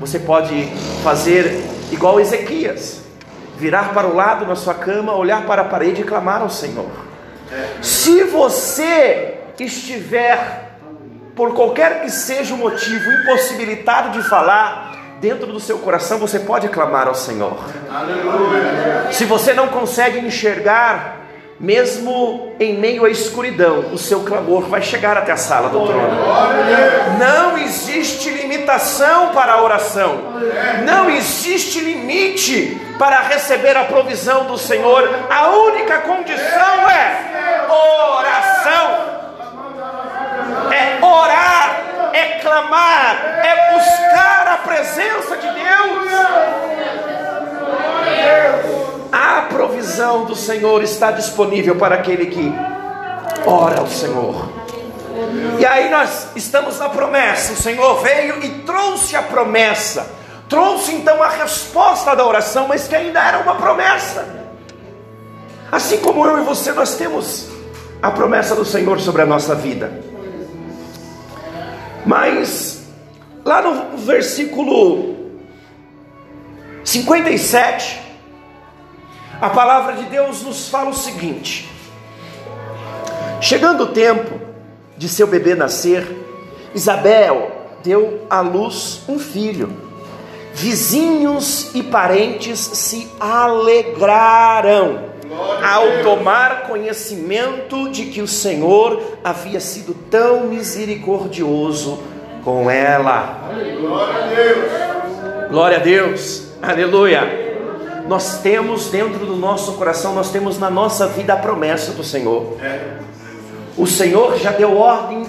você 0.00 0.18
pode 0.18 0.64
fazer 1.04 1.62
igual 1.90 2.18
Ezequias, 2.18 3.02
virar 3.58 3.92
para 3.92 4.06
o 4.06 4.16
lado 4.16 4.46
na 4.46 4.56
sua 4.56 4.72
cama, 4.72 5.14
olhar 5.14 5.44
para 5.44 5.60
a 5.60 5.66
parede 5.66 6.00
e 6.00 6.04
clamar 6.04 6.40
ao 6.40 6.48
Senhor. 6.48 6.88
Se 7.82 8.24
você 8.24 9.41
estiver, 9.60 10.70
por 11.34 11.54
qualquer 11.54 12.02
que 12.02 12.10
seja 12.10 12.54
o 12.54 12.58
motivo, 12.58 13.10
impossibilitado 13.10 14.10
de 14.10 14.28
falar, 14.28 15.16
dentro 15.20 15.46
do 15.46 15.60
seu 15.60 15.78
coração 15.78 16.18
você 16.18 16.40
pode 16.40 16.68
clamar 16.68 17.06
ao 17.06 17.14
Senhor. 17.14 17.58
Aleluia. 17.90 19.12
Se 19.12 19.24
você 19.24 19.54
não 19.54 19.68
consegue 19.68 20.18
enxergar, 20.18 21.20
mesmo 21.60 22.54
em 22.58 22.76
meio 22.76 23.04
à 23.04 23.10
escuridão, 23.10 23.92
o 23.92 23.98
seu 23.98 24.24
clamor 24.24 24.62
vai 24.62 24.82
chegar 24.82 25.16
até 25.16 25.30
a 25.30 25.36
sala 25.36 25.68
do 25.68 25.86
trono. 25.86 26.08
Não 27.18 27.56
existe 27.56 28.30
limitação 28.30 29.28
para 29.28 29.52
a 29.52 29.62
oração, 29.62 30.40
não 30.84 31.08
existe 31.08 31.78
limite 31.78 32.80
para 32.98 33.20
receber 33.20 33.76
a 33.76 33.84
provisão 33.84 34.46
do 34.46 34.58
Senhor. 34.58 35.08
A 35.30 35.50
única 35.50 35.98
condição 35.98 36.90
é 36.90 37.32
oração, 37.70 39.11
é 40.70 41.04
orar, 41.04 42.10
é 42.12 42.38
clamar, 42.40 43.40
é 43.44 43.72
buscar 43.72 44.48
a 44.48 44.56
presença 44.58 45.36
de 45.36 45.48
Deus. 45.50 45.62
A 49.10 49.42
provisão 49.42 50.24
do 50.24 50.34
Senhor 50.34 50.82
está 50.82 51.10
disponível 51.10 51.76
para 51.76 51.96
aquele 51.96 52.26
que 52.26 52.52
ora 53.46 53.80
ao 53.80 53.86
Senhor. 53.86 54.62
E 55.58 55.66
aí 55.66 55.90
nós 55.90 56.28
estamos 56.34 56.78
na 56.78 56.88
promessa. 56.88 57.52
O 57.52 57.56
Senhor 57.56 58.02
veio 58.02 58.42
e 58.42 58.48
trouxe 58.60 59.16
a 59.16 59.22
promessa. 59.22 60.06
Trouxe 60.48 60.92
então 60.92 61.22
a 61.22 61.28
resposta 61.28 62.14
da 62.14 62.26
oração, 62.26 62.68
mas 62.68 62.86
que 62.86 62.94
ainda 62.94 63.20
era 63.20 63.38
uma 63.38 63.54
promessa. 63.54 64.26
Assim 65.70 65.98
como 65.98 66.26
eu 66.26 66.38
e 66.38 66.42
você, 66.42 66.72
nós 66.72 66.96
temos 66.96 67.48
a 68.02 68.10
promessa 68.10 68.54
do 68.54 68.64
Senhor 68.64 69.00
sobre 69.00 69.22
a 69.22 69.26
nossa 69.26 69.54
vida. 69.54 70.11
Mas 72.04 72.82
lá 73.44 73.62
no 73.62 73.96
versículo 73.96 75.16
57, 76.84 78.00
a 79.40 79.50
palavra 79.50 79.94
de 79.94 80.04
Deus 80.04 80.42
nos 80.42 80.68
fala 80.68 80.90
o 80.90 80.94
seguinte: 80.94 81.70
Chegando 83.40 83.84
o 83.84 83.92
tempo 83.92 84.40
de 84.96 85.08
seu 85.08 85.26
bebê 85.26 85.54
nascer, 85.54 86.06
Isabel 86.74 87.50
deu 87.82 88.26
à 88.28 88.40
luz 88.40 89.02
um 89.08 89.18
filho. 89.18 89.92
Vizinhos 90.54 91.74
e 91.74 91.82
parentes 91.82 92.58
se 92.60 93.10
alegraram 93.18 95.11
ao 95.62 96.02
tomar 96.02 96.62
conhecimento 96.68 97.90
de 97.90 98.06
que 98.06 98.20
o 98.20 98.28
Senhor 98.28 99.18
havia 99.22 99.60
sido 99.60 99.94
tão 100.10 100.46
misericordioso 100.46 102.02
com 102.44 102.70
ela. 102.70 103.50
Glória 103.80 104.14
a 104.14 104.26
Deus. 104.26 105.50
Glória 105.50 105.76
a 105.76 105.80
Deus. 105.80 106.52
Aleluia. 106.60 107.42
Nós 108.06 108.38
temos 108.42 108.90
dentro 108.90 109.24
do 109.24 109.36
nosso 109.36 109.74
coração, 109.74 110.14
nós 110.14 110.30
temos 110.30 110.58
na 110.58 110.68
nossa 110.68 111.06
vida 111.06 111.34
a 111.34 111.36
promessa 111.36 111.92
do 111.92 112.02
Senhor. 112.02 112.56
O 113.76 113.86
Senhor 113.86 114.36
já 114.38 114.50
deu 114.50 114.76
ordem 114.76 115.24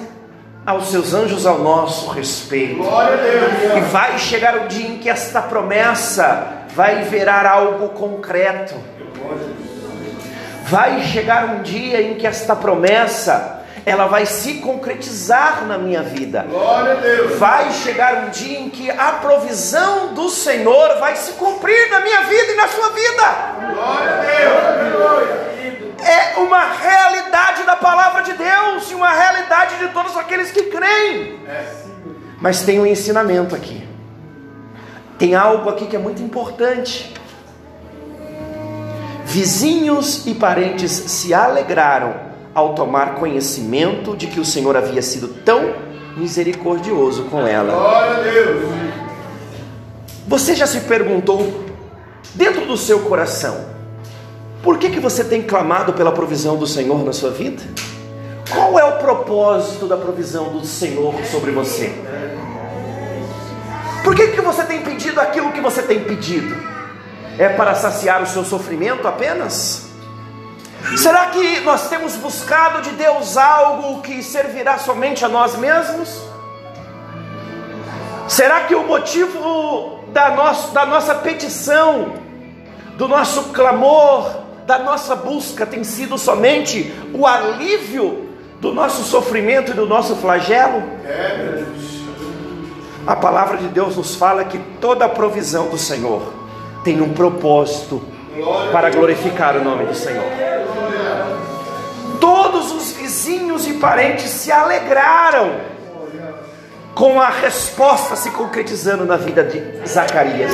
aos 0.66 0.88
seus 0.88 1.14
anjos 1.14 1.46
ao 1.46 1.60
nosso 1.60 2.10
respeito. 2.10 2.82
E 3.78 3.82
vai 3.92 4.18
chegar 4.18 4.66
o 4.66 4.68
dia 4.68 4.88
em 4.88 4.98
que 4.98 5.10
esta 5.10 5.42
promessa 5.42 6.66
vai 6.76 7.04
virar 7.04 7.46
algo 7.46 7.90
concreto. 7.90 8.74
Vai 10.74 11.04
chegar 11.04 11.46
um 11.46 11.62
dia 11.62 12.02
em 12.02 12.16
que 12.16 12.26
esta 12.26 12.56
promessa 12.56 13.60
ela 13.86 14.08
vai 14.08 14.26
se 14.26 14.56
concretizar 14.56 15.68
na 15.68 15.78
minha 15.78 16.02
vida. 16.02 16.48
Vai 17.38 17.72
chegar 17.72 18.26
um 18.26 18.30
dia 18.32 18.58
em 18.58 18.72
que 18.72 18.90
a 18.90 19.12
provisão 19.22 20.16
do 20.16 20.30
Senhor 20.30 20.98
vai 21.00 21.16
se 21.16 21.34
cumprir 21.34 21.92
na 21.92 22.00
minha 22.00 22.22
vida 22.22 22.54
e 22.54 22.56
na 22.56 22.68
sua 22.68 22.90
vida. 22.90 23.24
É 26.04 26.40
uma 26.40 26.66
realidade 26.74 27.62
da 27.68 27.76
palavra 27.76 28.24
de 28.24 28.34
Deus 28.34 28.90
e 28.90 28.96
uma 28.96 29.12
realidade 29.12 29.78
de 29.78 29.90
todos 29.90 30.18
aqueles 30.18 30.50
que 30.50 30.64
creem. 30.64 31.40
Mas 32.42 32.64
tem 32.64 32.80
um 32.80 32.86
ensinamento 32.88 33.54
aqui. 33.54 33.88
Tem 35.20 35.36
algo 35.36 35.70
aqui 35.70 35.86
que 35.86 35.96
é 35.96 36.00
muito 36.00 36.24
importante. 36.24 37.14
Vizinhos 39.34 40.28
e 40.28 40.36
parentes 40.36 40.92
se 40.92 41.34
alegraram 41.34 42.14
ao 42.54 42.76
tomar 42.76 43.16
conhecimento 43.16 44.16
de 44.16 44.28
que 44.28 44.40
o 44.40 44.46
Senhor 44.46 44.78
havia 44.78 45.02
sido 45.02 45.28
tão 45.28 45.74
misericordioso 46.16 47.24
com 47.24 47.48
ela. 47.48 47.74
Glória 47.74 48.12
a 48.12 48.20
Deus. 48.22 48.64
Você 50.28 50.56
já 50.56 50.68
se 50.68 50.82
perguntou, 50.82 51.66
dentro 52.36 52.68
do 52.68 52.78
seu 52.78 53.00
coração, 53.00 53.66
por 54.62 54.78
que, 54.78 54.92
que 54.92 55.00
você 55.00 55.24
tem 55.24 55.42
clamado 55.42 55.94
pela 55.94 56.12
provisão 56.12 56.56
do 56.56 56.68
Senhor 56.68 57.04
na 57.04 57.12
sua 57.12 57.32
vida? 57.32 57.64
Qual 58.52 58.78
é 58.78 58.84
o 58.84 59.00
propósito 59.00 59.88
da 59.88 59.98
provisão 59.98 60.50
do 60.50 60.64
Senhor 60.64 61.16
sobre 61.26 61.50
você? 61.50 61.92
Por 64.04 64.14
que, 64.14 64.28
que 64.28 64.42
você 64.42 64.64
tem 64.64 64.84
pedido 64.84 65.20
aquilo 65.20 65.52
que 65.52 65.60
você 65.60 65.82
tem 65.82 66.04
pedido? 66.04 66.73
É 67.38 67.50
para 67.50 67.74
saciar 67.74 68.22
o 68.22 68.28
seu 68.28 68.44
sofrimento 68.44 69.08
apenas? 69.08 69.88
Será 70.98 71.28
que 71.28 71.62
nós 71.62 71.90
temos 71.90 72.16
buscado 72.16 72.82
de 72.82 72.92
Deus 72.92 73.38
algo 73.38 74.02
que 74.02 74.22
servirá 74.22 74.78
somente 74.78 75.26
a 75.26 75.30
nós 75.30 75.56
mesmos? 75.56 76.22
Será 78.28 78.62
que 78.62 78.76
o 78.76 78.86
motivo 78.86 80.00
da, 80.10 80.32
nosso, 80.32 80.72
da 80.74 80.86
nossa 80.86 81.16
petição, 81.16 82.14
do 82.98 83.08
nosso 83.08 83.46
clamor, 83.46 84.30
da 84.68 84.78
nossa 84.78 85.16
busca 85.16 85.66
tem 85.66 85.84
sido 85.84 86.18
somente 86.18 86.94
o 87.14 87.26
alívio 87.26 88.30
do 88.60 88.74
nosso 88.74 89.04
sofrimento 89.04 89.72
e 89.72 89.74
do 89.74 89.88
nosso 89.88 90.16
flagelo? 90.18 90.84
A 93.08 93.16
palavra 93.16 93.58
de 93.58 93.68
Deus 93.70 93.98
nos 93.98 94.16
fala 94.16 94.46
que 94.46 94.60
toda 94.80 95.06
a 95.06 95.10
provisão 95.10 95.68
do 95.68 95.78
Senhor 95.78 96.43
tem 96.84 97.02
um 97.02 97.14
propósito 97.14 98.02
para 98.72 98.90
glorificar 98.90 99.56
o 99.58 99.64
nome 99.64 99.86
do 99.86 99.96
Senhor. 99.96 100.26
Todos 102.20 102.72
os 102.72 102.92
vizinhos 102.94 103.68
e 103.68 103.74
parentes 103.74 104.30
se 104.30 104.52
alegraram 104.52 105.52
com 106.96 107.20
a 107.20 107.30
resposta 107.30 108.16
se 108.16 108.30
concretizando 108.32 109.06
na 109.06 109.18
vida 109.18 109.44
de 109.44 109.88
Zacarias. 109.88 110.52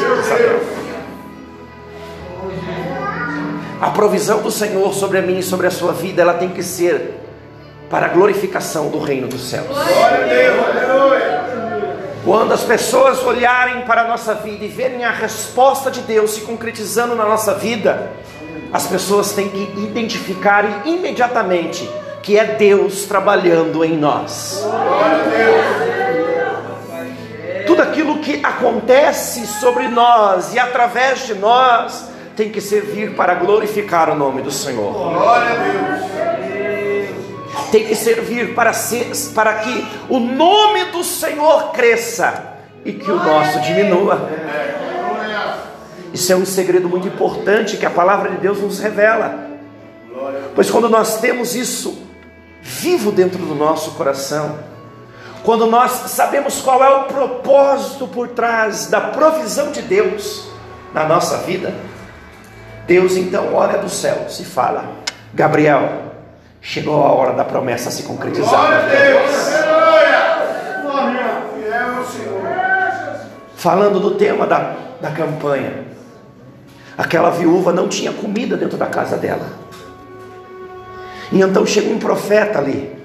A 3.81 3.89
provisão 3.91 4.41
do 4.41 4.51
Senhor 4.51 4.93
sobre 4.93 5.19
a 5.19 5.21
mim 5.21 5.39
e 5.39 5.43
sobre 5.43 5.67
a 5.67 5.71
sua 5.71 5.93
vida, 5.93 6.21
ela 6.21 6.33
tem 6.33 6.49
que 6.49 6.61
ser 6.61 7.17
para 7.89 8.07
a 8.07 8.09
glorificação 8.09 8.89
do 8.89 8.99
reino 8.99 9.27
dos 9.27 9.49
céus. 9.49 9.67
Glória 9.67 10.23
a 10.23 10.27
Deus, 10.27 10.65
aleluia. 10.65 11.38
Quando 12.29 12.51
as 12.51 12.61
pessoas 12.61 13.23
olharem 13.23 13.81
para 13.85 14.03
a 14.03 14.07
nossa 14.07 14.35
vida 14.35 14.63
e 14.63 14.67
verem 14.67 15.03
a 15.03 15.09
resposta 15.09 15.89
de 15.89 16.01
Deus 16.01 16.29
se 16.29 16.41
concretizando 16.41 17.15
na 17.15 17.25
nossa 17.25 17.55
vida, 17.55 18.11
as 18.71 18.85
pessoas 18.85 19.33
têm 19.33 19.49
que 19.49 19.63
identificar 19.81 20.85
imediatamente 20.85 21.89
que 22.21 22.37
é 22.37 22.45
Deus 22.45 23.05
trabalhando 23.05 23.83
em 23.83 23.97
nós. 23.97 24.63
Tudo 27.65 27.81
aquilo 27.81 28.19
que 28.19 28.45
acontece 28.45 29.47
sobre 29.47 29.87
nós 29.87 30.53
e 30.53 30.59
através 30.59 31.25
de 31.25 31.33
nós 31.33 32.11
tem 32.35 32.51
que 32.51 32.61
servir 32.61 33.15
para 33.15 33.33
glorificar 33.33 34.07
o 34.07 34.15
nome 34.15 34.43
do 34.43 34.51
Senhor. 34.51 34.93
Glória 34.93 35.49
a 35.49 35.55
Deus 35.55 36.38
tem 37.69 37.85
que 37.85 37.95
servir 37.95 38.53
para, 38.53 38.73
ser, 38.73 39.11
para 39.33 39.55
que 39.55 39.87
o 40.09 40.19
nome 40.19 40.85
do 40.85 41.03
Senhor 41.03 41.71
cresça 41.71 42.57
e 42.83 42.93
que 42.93 43.09
o 43.09 43.15
nosso 43.15 43.59
diminua. 43.61 44.29
Isso 46.13 46.31
é 46.33 46.35
um 46.35 46.45
segredo 46.45 46.89
muito 46.89 47.07
importante 47.07 47.77
que 47.77 47.85
a 47.85 47.89
palavra 47.89 48.31
de 48.31 48.37
Deus 48.37 48.59
nos 48.59 48.79
revela. 48.79 49.47
Pois 50.55 50.69
quando 50.69 50.89
nós 50.89 51.19
temos 51.19 51.55
isso 51.55 52.03
vivo 52.61 53.11
dentro 53.11 53.39
do 53.39 53.55
nosso 53.55 53.91
coração, 53.91 54.59
quando 55.43 55.65
nós 55.67 55.91
sabemos 56.07 56.61
qual 56.61 56.83
é 56.83 56.89
o 56.89 57.03
propósito 57.05 58.07
por 58.07 58.29
trás 58.29 58.87
da 58.87 58.99
provisão 58.99 59.71
de 59.71 59.81
Deus 59.81 60.49
na 60.93 61.05
nossa 61.05 61.37
vida, 61.37 61.73
Deus 62.85 63.15
então 63.15 63.53
olha 63.53 63.77
dos 63.77 63.93
céus 63.93 64.39
e 64.39 64.45
fala: 64.45 64.83
Gabriel, 65.33 66.08
Chegou 66.61 67.03
a 67.03 67.11
hora 67.11 67.33
da 67.33 67.45
promessa 67.45 67.89
se 67.89 68.03
concretizar. 68.03 68.49
Glória 68.49 68.77
a 68.77 68.81
Deus! 68.81 69.49
Falando 73.55 73.99
do 73.99 74.15
tema 74.15 74.47
da, 74.47 74.75
da 75.01 75.11
campanha, 75.11 75.83
aquela 76.97 77.29
viúva 77.29 77.73
não 77.73 77.89
tinha 77.89 78.13
comida 78.13 78.55
dentro 78.55 78.77
da 78.77 78.85
casa 78.85 79.17
dela. 79.17 79.49
E 81.29 81.41
então 81.41 81.65
chegou 81.65 81.93
um 81.93 81.99
profeta 81.99 82.59
ali. 82.59 82.97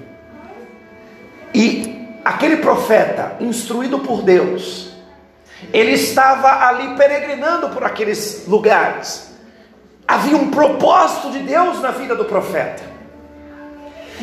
E 1.53 2.09
aquele 2.23 2.57
profeta, 2.57 3.35
instruído 3.39 3.99
por 3.99 4.21
Deus, 4.21 4.91
ele 5.73 5.91
estava 5.91 6.67
ali 6.67 6.95
peregrinando 6.95 7.69
por 7.69 7.83
aqueles 7.83 8.45
lugares. 8.47 9.35
Havia 10.07 10.37
um 10.37 10.51
propósito 10.51 11.31
de 11.31 11.39
Deus 11.39 11.81
na 11.81 11.91
vida 11.91 12.15
do 12.15 12.25
profeta. 12.25 12.94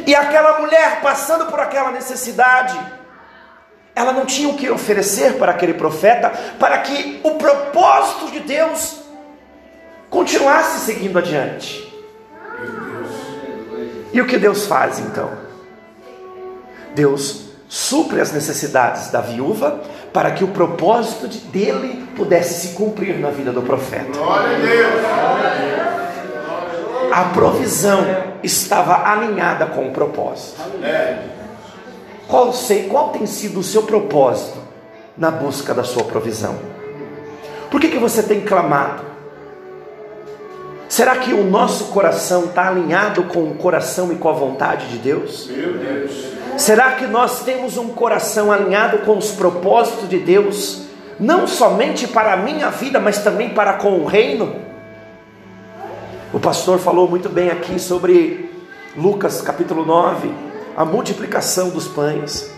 E 0.07 0.15
aquela 0.15 0.61
mulher 0.61 1.01
passando 1.03 1.47
por 1.47 1.61
aquela 1.61 1.91
necessidade, 1.91 2.79
ela 3.95 4.13
não 4.13 4.25
tinha 4.25 4.49
o 4.49 4.57
que 4.57 4.71
oferecer 4.71 5.35
para 5.35 5.53
aquele 5.53 5.75
profeta, 5.75 6.31
para 6.59 6.79
que 6.79 7.21
o 7.23 7.33
propósito 7.33 8.31
de 8.31 8.41
Deus 8.41 9.01
continuasse 10.09 10.87
seguindo 10.87 11.19
adiante. 11.19 11.93
E 14.13 14.21
o 14.21 14.27
que 14.27 14.37
Deus 14.37 14.67
faz 14.67 14.99
então? 14.99 15.31
Deus 16.95 17.53
supre 17.69 18.21
as 18.21 18.33
necessidades 18.33 19.11
da 19.11 19.23
viúva 19.23 19.81
para 20.13 20.31
que 20.33 20.45
o 20.45 20.49
propósito 20.49 21.27
dele 21.49 22.07
pudesse 22.15 22.69
se 22.69 22.75
cumprir 22.75 23.19
na 23.19 23.31
vida 23.31 23.51
do 23.51 23.63
profeta. 23.63 24.13
Glória 24.13 24.57
a 24.57 24.61
Deus! 24.61 25.05
A 25.05 25.72
provisão 27.25 28.05
estava 28.43 29.09
alinhada 29.09 29.67
com 29.67 29.89
o 29.89 29.91
propósito. 29.91 30.61
Qual, 32.27 32.53
sei, 32.53 32.85
qual 32.89 33.11
tem 33.11 33.27
sido 33.27 33.61
o 33.61 33.63
seu 33.63 33.83
propósito 33.83 34.59
na 35.17 35.31
busca 35.31 35.75
da 35.75 35.85
sua 35.85 36.05
provisão? 36.05 36.57
Por 37.71 37.81
que, 37.81 37.89
que 37.89 37.99
você 37.99 38.23
tem 38.23 38.41
clamado? 38.41 39.03
Será 40.89 41.17
que 41.17 41.33
o 41.33 41.45
nosso 41.45 41.87
coração 41.87 42.45
está 42.45 42.69
alinhado 42.69 43.25
com 43.25 43.45
o 43.45 43.55
coração 43.55 44.13
e 44.13 44.17
com 44.17 44.29
a 44.29 44.33
vontade 44.33 44.89
de 44.89 44.99
Deus? 44.99 45.49
Meu 45.49 45.73
Deus. 45.75 46.33
Será 46.59 46.93
que 46.93 47.07
nós 47.07 47.43
temos 47.45 47.79
um 47.79 47.89
coração 47.89 48.53
alinhado 48.53 48.99
com 48.99 49.17
os 49.17 49.31
propósitos 49.31 50.09
de 50.09 50.19
Deus, 50.19 50.83
não 51.19 51.47
somente 51.47 52.07
para 52.07 52.35
a 52.35 52.37
minha 52.37 52.69
vida, 52.69 53.01
mas 53.01 53.19
também 53.19 53.51
para 53.51 53.75
com 53.75 54.01
o 54.01 54.05
reino? 54.05 54.55
O 56.33 56.41
pastor 56.41 56.79
falou 56.79 57.07
muito 57.07 57.29
bem 57.29 57.51
aqui 57.51 57.79
sobre 57.79 58.51
Lucas 58.97 59.43
capítulo 59.43 59.85
9, 59.85 60.33
a 60.75 60.83
multiplicação 60.83 61.69
dos 61.69 61.87
pães. 61.87 62.51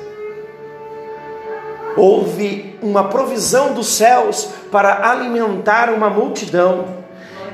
Houve 1.96 2.78
uma 2.80 3.08
provisão 3.08 3.74
dos 3.74 3.88
céus 3.88 4.48
para 4.70 5.10
alimentar 5.10 5.90
uma 5.90 6.08
multidão. 6.08 7.04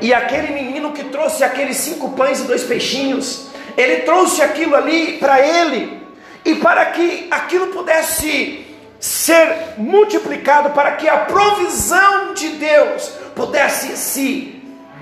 E 0.02 0.12
aquele 0.12 0.52
menino 0.52 0.92
que 0.92 1.04
trouxe 1.04 1.42
aqueles 1.42 1.78
cinco 1.78 2.10
pães 2.10 2.40
e 2.40 2.44
dois 2.44 2.64
peixinhos, 2.64 3.46
ele 3.74 4.02
trouxe 4.02 4.42
aquilo 4.42 4.76
ali 4.76 5.16
para 5.16 5.40
ele, 5.40 6.02
e 6.44 6.56
para 6.56 6.84
que 6.84 7.28
aquilo 7.30 7.68
pudesse 7.68 8.66
ser 8.98 9.74
multiplicado, 9.78 10.68
para 10.70 10.92
que 10.92 11.08
a 11.08 11.16
provisão 11.16 12.34
de 12.34 12.50
Deus 12.50 13.08
pudesse 13.34 13.96
se 13.96 14.59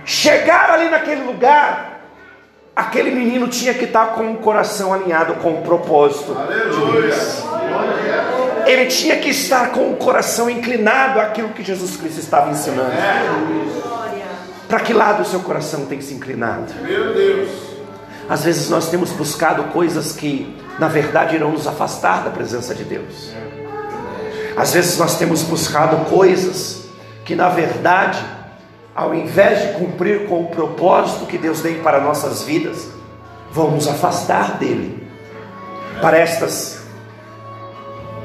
chegar 0.08 0.70
ali 0.70 0.88
naquele 0.88 1.22
lugar, 1.22 2.00
aquele 2.74 3.10
menino 3.10 3.46
tinha 3.46 3.74
que 3.74 3.84
estar 3.84 4.14
com 4.14 4.32
o 4.32 4.38
coração 4.38 4.94
alinhado 4.94 5.34
com 5.34 5.52
o 5.52 5.62
propósito 5.62 6.34
de 6.34 7.02
Deus. 7.02 7.44
Ele 8.64 8.86
tinha 8.86 9.18
que 9.18 9.28
estar 9.28 9.70
com 9.70 9.92
o 9.92 9.96
coração 9.96 10.48
inclinado 10.48 11.20
àquilo 11.20 11.50
que 11.50 11.62
Jesus 11.62 11.98
Cristo 11.98 12.20
estava 12.20 12.50
ensinando. 12.50 12.90
Para 14.66 14.80
que 14.80 14.94
lado 14.94 15.22
o 15.22 15.26
seu 15.26 15.40
coração 15.40 15.84
tem 15.84 16.00
se 16.00 16.14
inclinado? 16.14 16.72
Meu 16.82 17.12
Deus. 17.12 17.50
Às 18.30 18.44
vezes 18.44 18.70
nós 18.70 18.88
temos 18.88 19.10
buscado 19.10 19.64
coisas 19.64 20.12
que, 20.12 20.56
na 20.78 20.88
verdade, 20.88 21.36
irão 21.36 21.52
nos 21.52 21.66
afastar 21.66 22.24
da 22.24 22.30
presença 22.30 22.74
de 22.74 22.84
Deus. 22.84 23.30
Às 24.56 24.72
vezes 24.72 24.96
nós 24.96 25.18
temos 25.18 25.42
buscado 25.42 25.96
coisas 26.06 26.84
que, 27.26 27.34
na 27.34 27.50
verdade, 27.50 28.37
ao 28.98 29.14
invés 29.14 29.60
de 29.60 29.78
cumprir 29.78 30.26
com 30.26 30.40
o 30.40 30.48
propósito 30.48 31.24
que 31.24 31.38
Deus 31.38 31.60
tem 31.60 31.76
para 31.76 32.00
nossas 32.00 32.42
vidas, 32.42 32.88
vão 33.52 33.70
nos 33.70 33.86
afastar 33.86 34.58
dele. 34.58 35.06
Para 36.02 36.18
estas, 36.18 36.82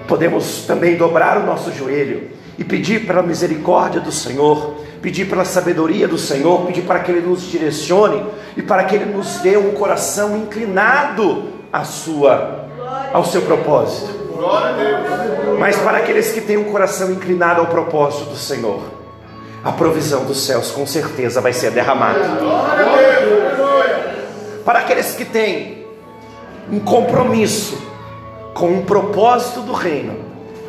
podemos 0.07 0.65
também 0.65 0.97
dobrar 0.97 1.37
o 1.37 1.45
nosso 1.45 1.71
joelho 1.71 2.27
e 2.57 2.63
pedir 2.63 3.05
pela 3.05 3.21
misericórdia 3.21 4.01
do 4.01 4.11
Senhor, 4.11 4.73
pedir 4.99 5.29
pela 5.29 5.45
sabedoria 5.45 6.07
do 6.07 6.17
Senhor, 6.17 6.65
pedir 6.65 6.81
para 6.81 7.01
que 7.01 7.11
Ele 7.11 7.21
nos 7.21 7.43
direcione 7.43 8.25
e 8.57 8.63
para 8.63 8.83
que 8.85 8.95
Ele 8.95 9.05
nos 9.05 9.37
dê 9.41 9.55
um 9.55 9.73
coração 9.73 10.35
inclinado 10.35 11.49
à 11.71 11.83
sua, 11.83 12.65
ao 13.13 13.23
seu 13.23 13.43
propósito. 13.43 14.11
Mas 15.59 15.77
para 15.77 15.99
aqueles 15.99 16.31
que 16.31 16.41
têm 16.41 16.57
um 16.57 16.71
coração 16.71 17.11
inclinado 17.11 17.61
ao 17.61 17.67
propósito 17.67 18.31
do 18.31 18.35
Senhor, 18.35 18.92
a 19.63 19.71
provisão 19.71 20.25
dos 20.25 20.45
céus 20.45 20.71
com 20.71 20.85
certeza 20.85 21.39
vai 21.39 21.53
ser 21.53 21.71
derramada. 21.71 22.19
Para 24.65 24.79
aqueles 24.79 25.15
que 25.15 25.23
têm 25.23 25.85
um 26.71 26.79
compromisso 26.79 27.77
com 28.53 28.67
um 28.67 28.85
propósito 28.85 29.61
do 29.61 29.73
reino, 29.73 30.19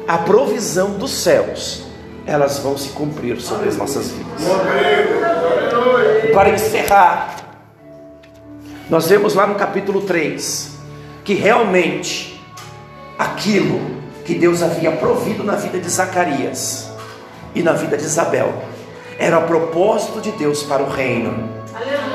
a 0.07 0.19
provisão 0.19 0.93
dos 0.93 1.11
céus, 1.11 1.85
elas 2.27 2.59
vão 2.59 2.79
se 2.79 2.91
cumprir 2.91 3.41
sobre 3.41 3.69
as 3.69 3.77
nossas 3.77 4.11
vidas. 4.11 4.43
E 6.25 6.33
para 6.33 6.51
encerrar, 6.51 7.37
nós 8.89 9.09
vemos 9.09 9.35
lá 9.35 9.47
no 9.47 9.55
capítulo 9.57 10.03
3 10.03 10.73
que 11.25 11.35
realmente 11.35 12.41
aquilo 13.19 13.81
que 14.25 14.35
Deus 14.35 14.63
havia 14.63 14.93
provido 14.93 15.43
na 15.43 15.57
vida 15.57 15.79
de 15.79 15.89
Zacarias 15.89 16.91
e 17.55 17.63
na 17.63 17.73
vida 17.73 17.97
de 17.97 18.05
Isabel 18.05 18.74
era 19.19 19.39
o 19.39 19.47
propósito 19.47 20.21
de 20.21 20.33
Deus 20.33 20.63
para 20.63 20.83
o 20.83 20.89
reino. 20.89 21.49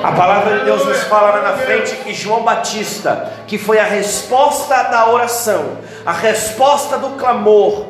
A 0.04 0.12
palavra 0.14 0.60
de 0.60 0.66
Deus 0.66 0.86
nos 0.86 1.04
fala 1.04 1.32
lá 1.32 1.52
na 1.52 1.58
frente 1.58 1.96
que 1.98 2.14
João 2.14 2.44
Batista, 2.44 3.32
que 3.46 3.58
foi 3.58 3.80
a 3.80 3.84
resposta 3.84 4.84
da 4.84 5.10
oração, 5.10 5.78
a 6.06 6.14
resposta 6.14 6.98
do 6.98 7.18
clamor 7.18 7.86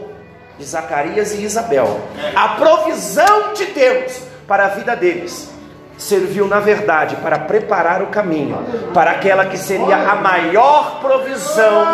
de 0.58 0.66
Zacarias 0.66 1.34
e 1.34 1.44
Isabel, 1.44 2.00
a 2.36 2.50
provisão 2.50 3.54
de 3.54 3.66
Deus 3.68 4.22
para 4.48 4.66
a 4.66 4.70
vida 4.70 4.96
deles, 4.96 5.50
serviu 5.98 6.48
na 6.48 6.60
verdade 6.60 7.16
para 7.18 7.38
preparar 7.38 8.02
o 8.02 8.08
caminho 8.08 8.58
para 8.94 9.12
aquela 9.12 9.46
que 9.46 9.58
seria 9.58 9.96
a 9.96 10.16
maior 10.16 11.00
provisão 11.02 11.86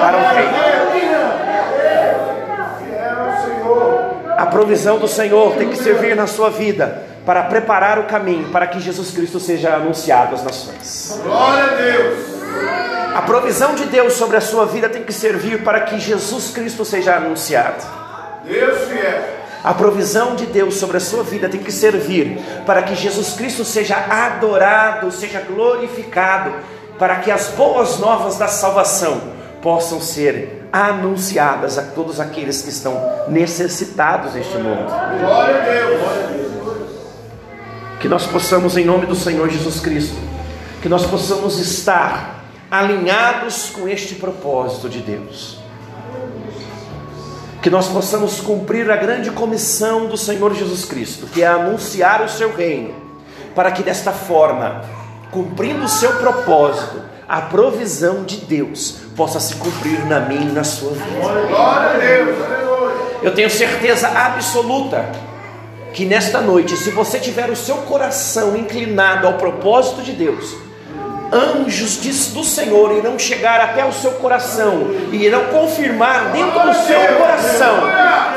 para 0.00 0.16
o 0.16 0.34
reino. 0.34 0.56
É 2.96 3.12
o 3.12 3.46
Senhor. 3.46 4.33
A 4.44 4.46
provisão 4.46 4.98
do 4.98 5.08
Senhor 5.08 5.56
tem 5.56 5.70
que 5.70 5.76
servir 5.78 6.14
na 6.14 6.26
sua 6.26 6.50
vida 6.50 7.02
para 7.24 7.44
preparar 7.44 7.98
o 7.98 8.04
caminho 8.04 8.50
para 8.50 8.66
que 8.66 8.78
Jesus 8.78 9.10
Cristo 9.10 9.40
seja 9.40 9.74
anunciado 9.74 10.34
às 10.34 10.44
nações. 10.44 11.18
Glória 11.22 11.64
a 11.64 11.68
Deus. 11.68 12.18
A 13.14 13.22
provisão 13.22 13.74
de 13.74 13.86
Deus 13.86 14.12
sobre 14.12 14.36
a 14.36 14.42
sua 14.42 14.66
vida 14.66 14.86
tem 14.90 15.02
que 15.02 15.14
servir 15.14 15.64
para 15.64 15.80
que 15.80 15.98
Jesus 15.98 16.50
Cristo 16.50 16.84
seja 16.84 17.16
anunciado. 17.16 17.86
Deus 18.44 18.86
fiel. 18.86 19.22
A 19.64 19.72
provisão 19.72 20.36
de 20.36 20.44
Deus 20.44 20.74
sobre 20.74 20.98
a 20.98 21.00
sua 21.00 21.22
vida 21.22 21.48
tem 21.48 21.62
que 21.62 21.72
servir 21.72 22.38
para 22.66 22.82
que 22.82 22.94
Jesus 22.94 23.32
Cristo 23.32 23.64
seja 23.64 23.96
adorado, 23.96 25.10
seja 25.10 25.40
glorificado, 25.40 26.52
para 26.98 27.16
que 27.16 27.30
as 27.30 27.48
boas 27.48 27.98
novas 27.98 28.36
da 28.36 28.46
salvação 28.46 29.22
possam 29.62 30.02
ser 30.02 30.63
anunciadas 30.74 31.78
a 31.78 31.82
todos 31.82 32.18
aqueles 32.18 32.62
que 32.62 32.70
estão 32.70 33.00
necessitados 33.28 34.34
neste 34.34 34.56
mundo. 34.56 34.90
Glória 35.20 35.62
a 35.62 35.64
Deus. 35.64 36.00
Que 38.00 38.08
nós 38.08 38.26
possamos, 38.26 38.76
em 38.76 38.84
nome 38.84 39.06
do 39.06 39.14
Senhor 39.14 39.48
Jesus 39.48 39.78
Cristo, 39.78 40.16
que 40.82 40.88
nós 40.88 41.06
possamos 41.06 41.60
estar 41.60 42.42
alinhados 42.68 43.70
com 43.70 43.88
este 43.88 44.16
propósito 44.16 44.88
de 44.88 44.98
Deus. 44.98 45.60
Que 47.62 47.70
nós 47.70 47.86
possamos 47.86 48.40
cumprir 48.40 48.90
a 48.90 48.96
grande 48.96 49.30
comissão 49.30 50.06
do 50.06 50.16
Senhor 50.16 50.52
Jesus 50.56 50.84
Cristo, 50.84 51.28
que 51.28 51.44
é 51.44 51.46
anunciar 51.46 52.20
o 52.20 52.28
seu 52.28 52.52
reino, 52.52 52.92
para 53.54 53.70
que 53.70 53.84
desta 53.84 54.10
forma, 54.10 54.82
cumprindo 55.30 55.84
o 55.84 55.88
seu 55.88 56.16
propósito, 56.16 57.00
a 57.28 57.42
provisão 57.42 58.24
de 58.24 58.38
Deus 58.38 59.03
possa 59.16 59.40
se 59.40 59.54
cumprir 59.56 60.04
na 60.06 60.20
minha 60.20 60.42
e 60.42 60.52
na 60.52 60.64
sua 60.64 60.92
vida. 60.92 61.46
Glória 61.48 61.90
a 61.90 61.96
Deus. 61.98 62.36
Aleluia. 62.44 62.94
Eu 63.22 63.34
tenho 63.34 63.50
certeza 63.50 64.08
absoluta 64.08 65.06
que 65.92 66.04
nesta 66.04 66.40
noite, 66.40 66.76
se 66.76 66.90
você 66.90 67.18
tiver 67.18 67.48
o 67.48 67.56
seu 67.56 67.76
coração 67.78 68.56
inclinado 68.56 69.26
ao 69.26 69.34
propósito 69.34 70.02
de 70.02 70.12
Deus, 70.12 70.56
anjos 71.32 71.98
do 72.32 72.44
Senhor 72.44 72.96
irão 72.96 73.18
chegar 73.18 73.60
até 73.60 73.84
o 73.84 73.92
seu 73.92 74.12
coração 74.12 74.88
e 75.12 75.24
irão 75.24 75.44
confirmar 75.46 76.32
dentro 76.32 76.60
do 76.60 76.74
seu 76.86 77.00
coração 77.16 77.82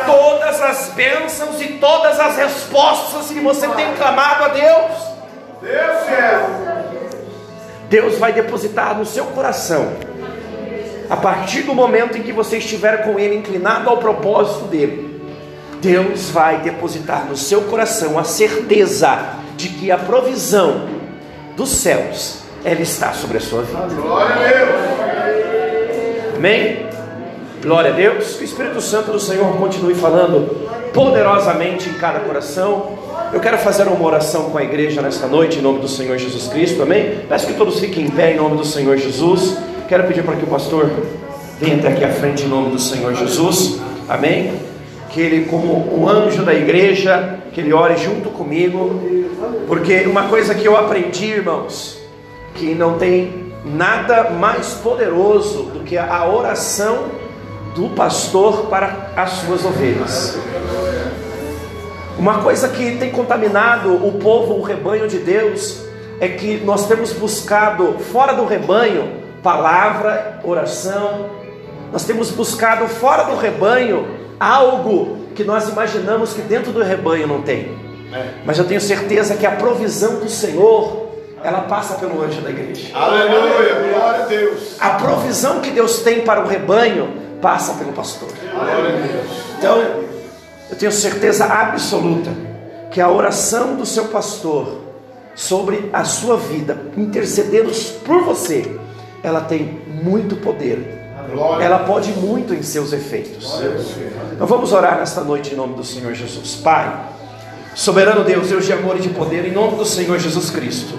todas 0.06 0.62
as 0.62 0.90
bênçãos 0.90 1.60
e 1.62 1.68
todas 1.74 2.20
as 2.20 2.38
respostas 2.38 3.28
que 3.28 3.40
você 3.40 3.67
tem 3.69 3.94
clamado 3.96 4.46
a 4.46 4.48
Deus. 4.50 4.92
Deus. 5.62 6.88
Deus 7.90 8.17
vai 8.17 8.34
depositar 8.34 8.98
no 8.98 9.06
seu 9.06 9.25
coração, 9.28 9.94
a 11.10 11.15
partir 11.15 11.62
do 11.62 11.73
momento 11.73 12.17
em 12.17 12.21
que 12.21 12.31
você 12.31 12.58
estiver 12.58 13.03
com 13.03 13.19
Ele 13.19 13.35
inclinado 13.35 13.89
ao 13.89 13.97
propósito 13.97 14.65
dele, 14.65 15.21
Deus 15.81 16.29
vai 16.29 16.62
depositar 16.62 17.25
no 17.25 17.37
seu 17.37 17.62
coração 17.62 18.17
a 18.17 18.23
certeza 18.23 19.37
de 19.55 19.69
que 19.69 19.91
a 19.91 19.97
provisão 19.97 20.87
dos 21.55 21.69
céus 21.69 22.39
ela 22.63 22.81
está 22.81 23.13
sobre 23.13 23.37
a 23.37 23.41
sua 23.41 23.62
vida. 23.62 23.79
Glória 23.95 24.35
a 24.35 24.39
Deus. 24.39 24.69
Amém? 26.35 26.85
Glória 27.62 27.91
a 27.91 27.93
Deus. 27.93 28.35
Que 28.35 28.43
o 28.43 28.45
Espírito 28.45 28.81
Santo 28.81 29.12
do 29.12 29.19
Senhor 29.19 29.55
continue 29.58 29.95
falando 29.95 30.67
poderosamente 30.93 31.89
em 31.89 31.93
cada 31.93 32.19
coração. 32.19 32.97
Eu 33.31 33.39
quero 33.39 33.58
fazer 33.58 33.87
uma 33.87 34.05
oração 34.05 34.49
com 34.49 34.58
a 34.58 34.63
igreja 34.63 35.01
nesta 35.01 35.27
noite, 35.27 35.60
em 35.60 35.62
nome 35.62 35.79
do 35.79 35.87
Senhor 35.87 36.17
Jesus 36.17 36.47
Cristo. 36.47 36.81
Amém? 36.81 37.21
Peço 37.27 37.47
que 37.47 37.53
todos 37.53 37.79
fiquem 37.79 38.05
em 38.05 38.10
pé 38.10 38.33
em 38.33 38.37
nome 38.37 38.58
do 38.58 38.65
Senhor 38.65 38.97
Jesus. 38.97 39.58
Quero 39.88 40.04
pedir 40.04 40.21
para 40.21 40.35
que 40.35 40.44
o 40.44 40.48
pastor 40.48 40.92
venha 41.62 41.77
até 41.77 41.88
aqui 41.88 42.04
à 42.04 42.10
frente 42.10 42.44
em 42.44 42.48
nome 42.50 42.71
do 42.71 42.79
Senhor 42.79 43.15
Jesus. 43.15 43.79
Amém? 44.10 44.60
Que 45.10 45.21
ele, 45.21 45.46
como 45.46 45.98
um 45.98 46.10
anjo 46.10 46.44
da 46.44 46.54
igreja, 46.54 47.40
que 47.54 47.62
ele 47.62 47.71
ore 47.71 47.96
junto 47.96 48.29
comigo. 48.29 49.02
Porque 49.65 50.02
uma 50.02 50.23
coisa 50.23 50.54
que 50.54 50.65
eu 50.65 50.75
aprendi, 50.75 51.27
irmãos, 51.27 51.98
que 52.56 52.75
não 52.75 52.98
tem 52.98 53.54
nada 53.63 54.29
mais 54.31 54.73
poderoso 54.73 55.63
do 55.63 55.85
que 55.85 55.98
a 55.98 56.27
oração 56.27 57.06
do 57.73 57.88
pastor 57.96 58.65
para 58.65 59.12
as 59.15 59.29
suas 59.31 59.63
ovelhas. 59.63 60.38
Uma 62.19 62.40
coisa 62.40 62.67
que 62.67 62.98
tem 62.98 63.10
contaminado 63.10 63.94
o 64.06 64.19
povo, 64.19 64.56
o 64.56 64.62
rebanho 64.63 65.08
de 65.08 65.19
Deus, 65.19 65.81
é 66.19 66.27
que 66.27 66.58
nós 66.58 66.90
temos 66.90 67.13
buscado 67.13 67.96
fora 68.12 68.33
do 68.33 68.46
rebanho 68.46 69.17
palavra, 69.48 70.41
oração, 70.43 71.29
nós 71.93 72.04
temos 72.04 72.31
buscado 72.31 72.85
fora 72.89 73.23
do 73.23 73.37
rebanho 73.37 74.06
algo 74.37 75.19
que 75.35 75.43
nós 75.45 75.69
imaginamos 75.69 76.33
que 76.33 76.41
dentro 76.41 76.73
do 76.73 76.83
rebanho 76.83 77.25
não 77.27 77.41
tem. 77.41 77.71
Mas 78.45 78.58
eu 78.58 78.65
tenho 78.65 78.81
certeza 78.81 79.35
que 79.35 79.45
a 79.45 79.52
provisão 79.52 80.19
do 80.19 80.27
Senhor, 80.27 81.12
ela 81.41 81.62
passa 81.62 81.95
pelo 81.95 82.21
anjo 82.21 82.41
da 82.41 82.50
igreja. 82.50 82.89
Aleluia. 82.93 83.93
Glória 83.93 84.23
a 84.23 84.25
Deus. 84.25 84.75
A 84.81 84.89
provisão 84.89 85.62
que 85.62 85.71
Deus 85.71 86.00
tem 86.00 86.25
para 86.25 86.41
o 86.43 86.48
rebanho 86.48 87.13
passa 87.41 87.73
pelo 87.75 87.93
pastor. 87.93 88.27
Então, 89.58 89.77
eu 90.69 90.75
tenho 90.77 90.91
certeza 90.91 91.45
absoluta 91.45 92.31
que 92.91 93.00
a 93.00 93.10
oração 93.10 93.77
do 93.77 93.85
seu 93.85 94.10
pastor 94.10 94.81
sobre 95.33 95.89
a 95.93 96.04
sua 96.04 96.35
vida, 96.35 96.77
intercedendo 96.98 97.71
por 98.04 98.23
você, 98.23 98.77
ela 99.28 99.42
tem 99.42 99.82
muito 99.88 100.36
poder. 100.38 100.96
Ela 101.62 101.80
pode 101.80 102.12
muito 102.13 102.54
em 102.54 102.63
seus 102.63 102.94
efeitos. 102.94 103.62
Então 104.34 104.48
vamos 104.48 104.71
orar 104.71 104.98
nesta 104.98 105.21
noite 105.21 105.54
em 105.54 105.58
nome 105.58 105.75
do 105.75 105.84
Senhor 105.84 106.13
Jesus. 106.13 106.56
Pai, 106.56 106.96
soberano 107.75 108.23
Deus, 108.23 108.48
Deus 108.48 108.65
de 108.65 108.73
amor 108.73 108.98
e 108.98 109.02
de 109.02 109.10
poder, 109.10 109.46
em 109.46 109.52
nome 109.52 109.78
do 109.78 109.86
Senhor 109.86 110.17
Jesus 110.17 110.50
Cristo. 110.50 110.98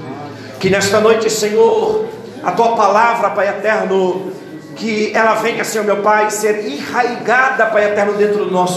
Que 0.61 0.69
nesta 0.69 1.01
noite, 1.01 1.31
Senhor, 1.31 2.05
a 2.43 2.53
tua 2.53 2.77
palavra, 2.77 3.31
Pai 3.31 3.49
eterno, 3.49 4.33
que 4.77 5.13
ela 5.15 5.35
venha, 5.35 5.65
Senhor 5.65 5.85
meu 5.85 6.03
Pai, 6.03 6.31
ser 6.31 6.67
enraigada, 6.67 7.67
Pai 7.67 7.93
eterno, 7.93 8.13
dentro 8.15 8.45
do 8.45 8.51
nosso 8.51 8.77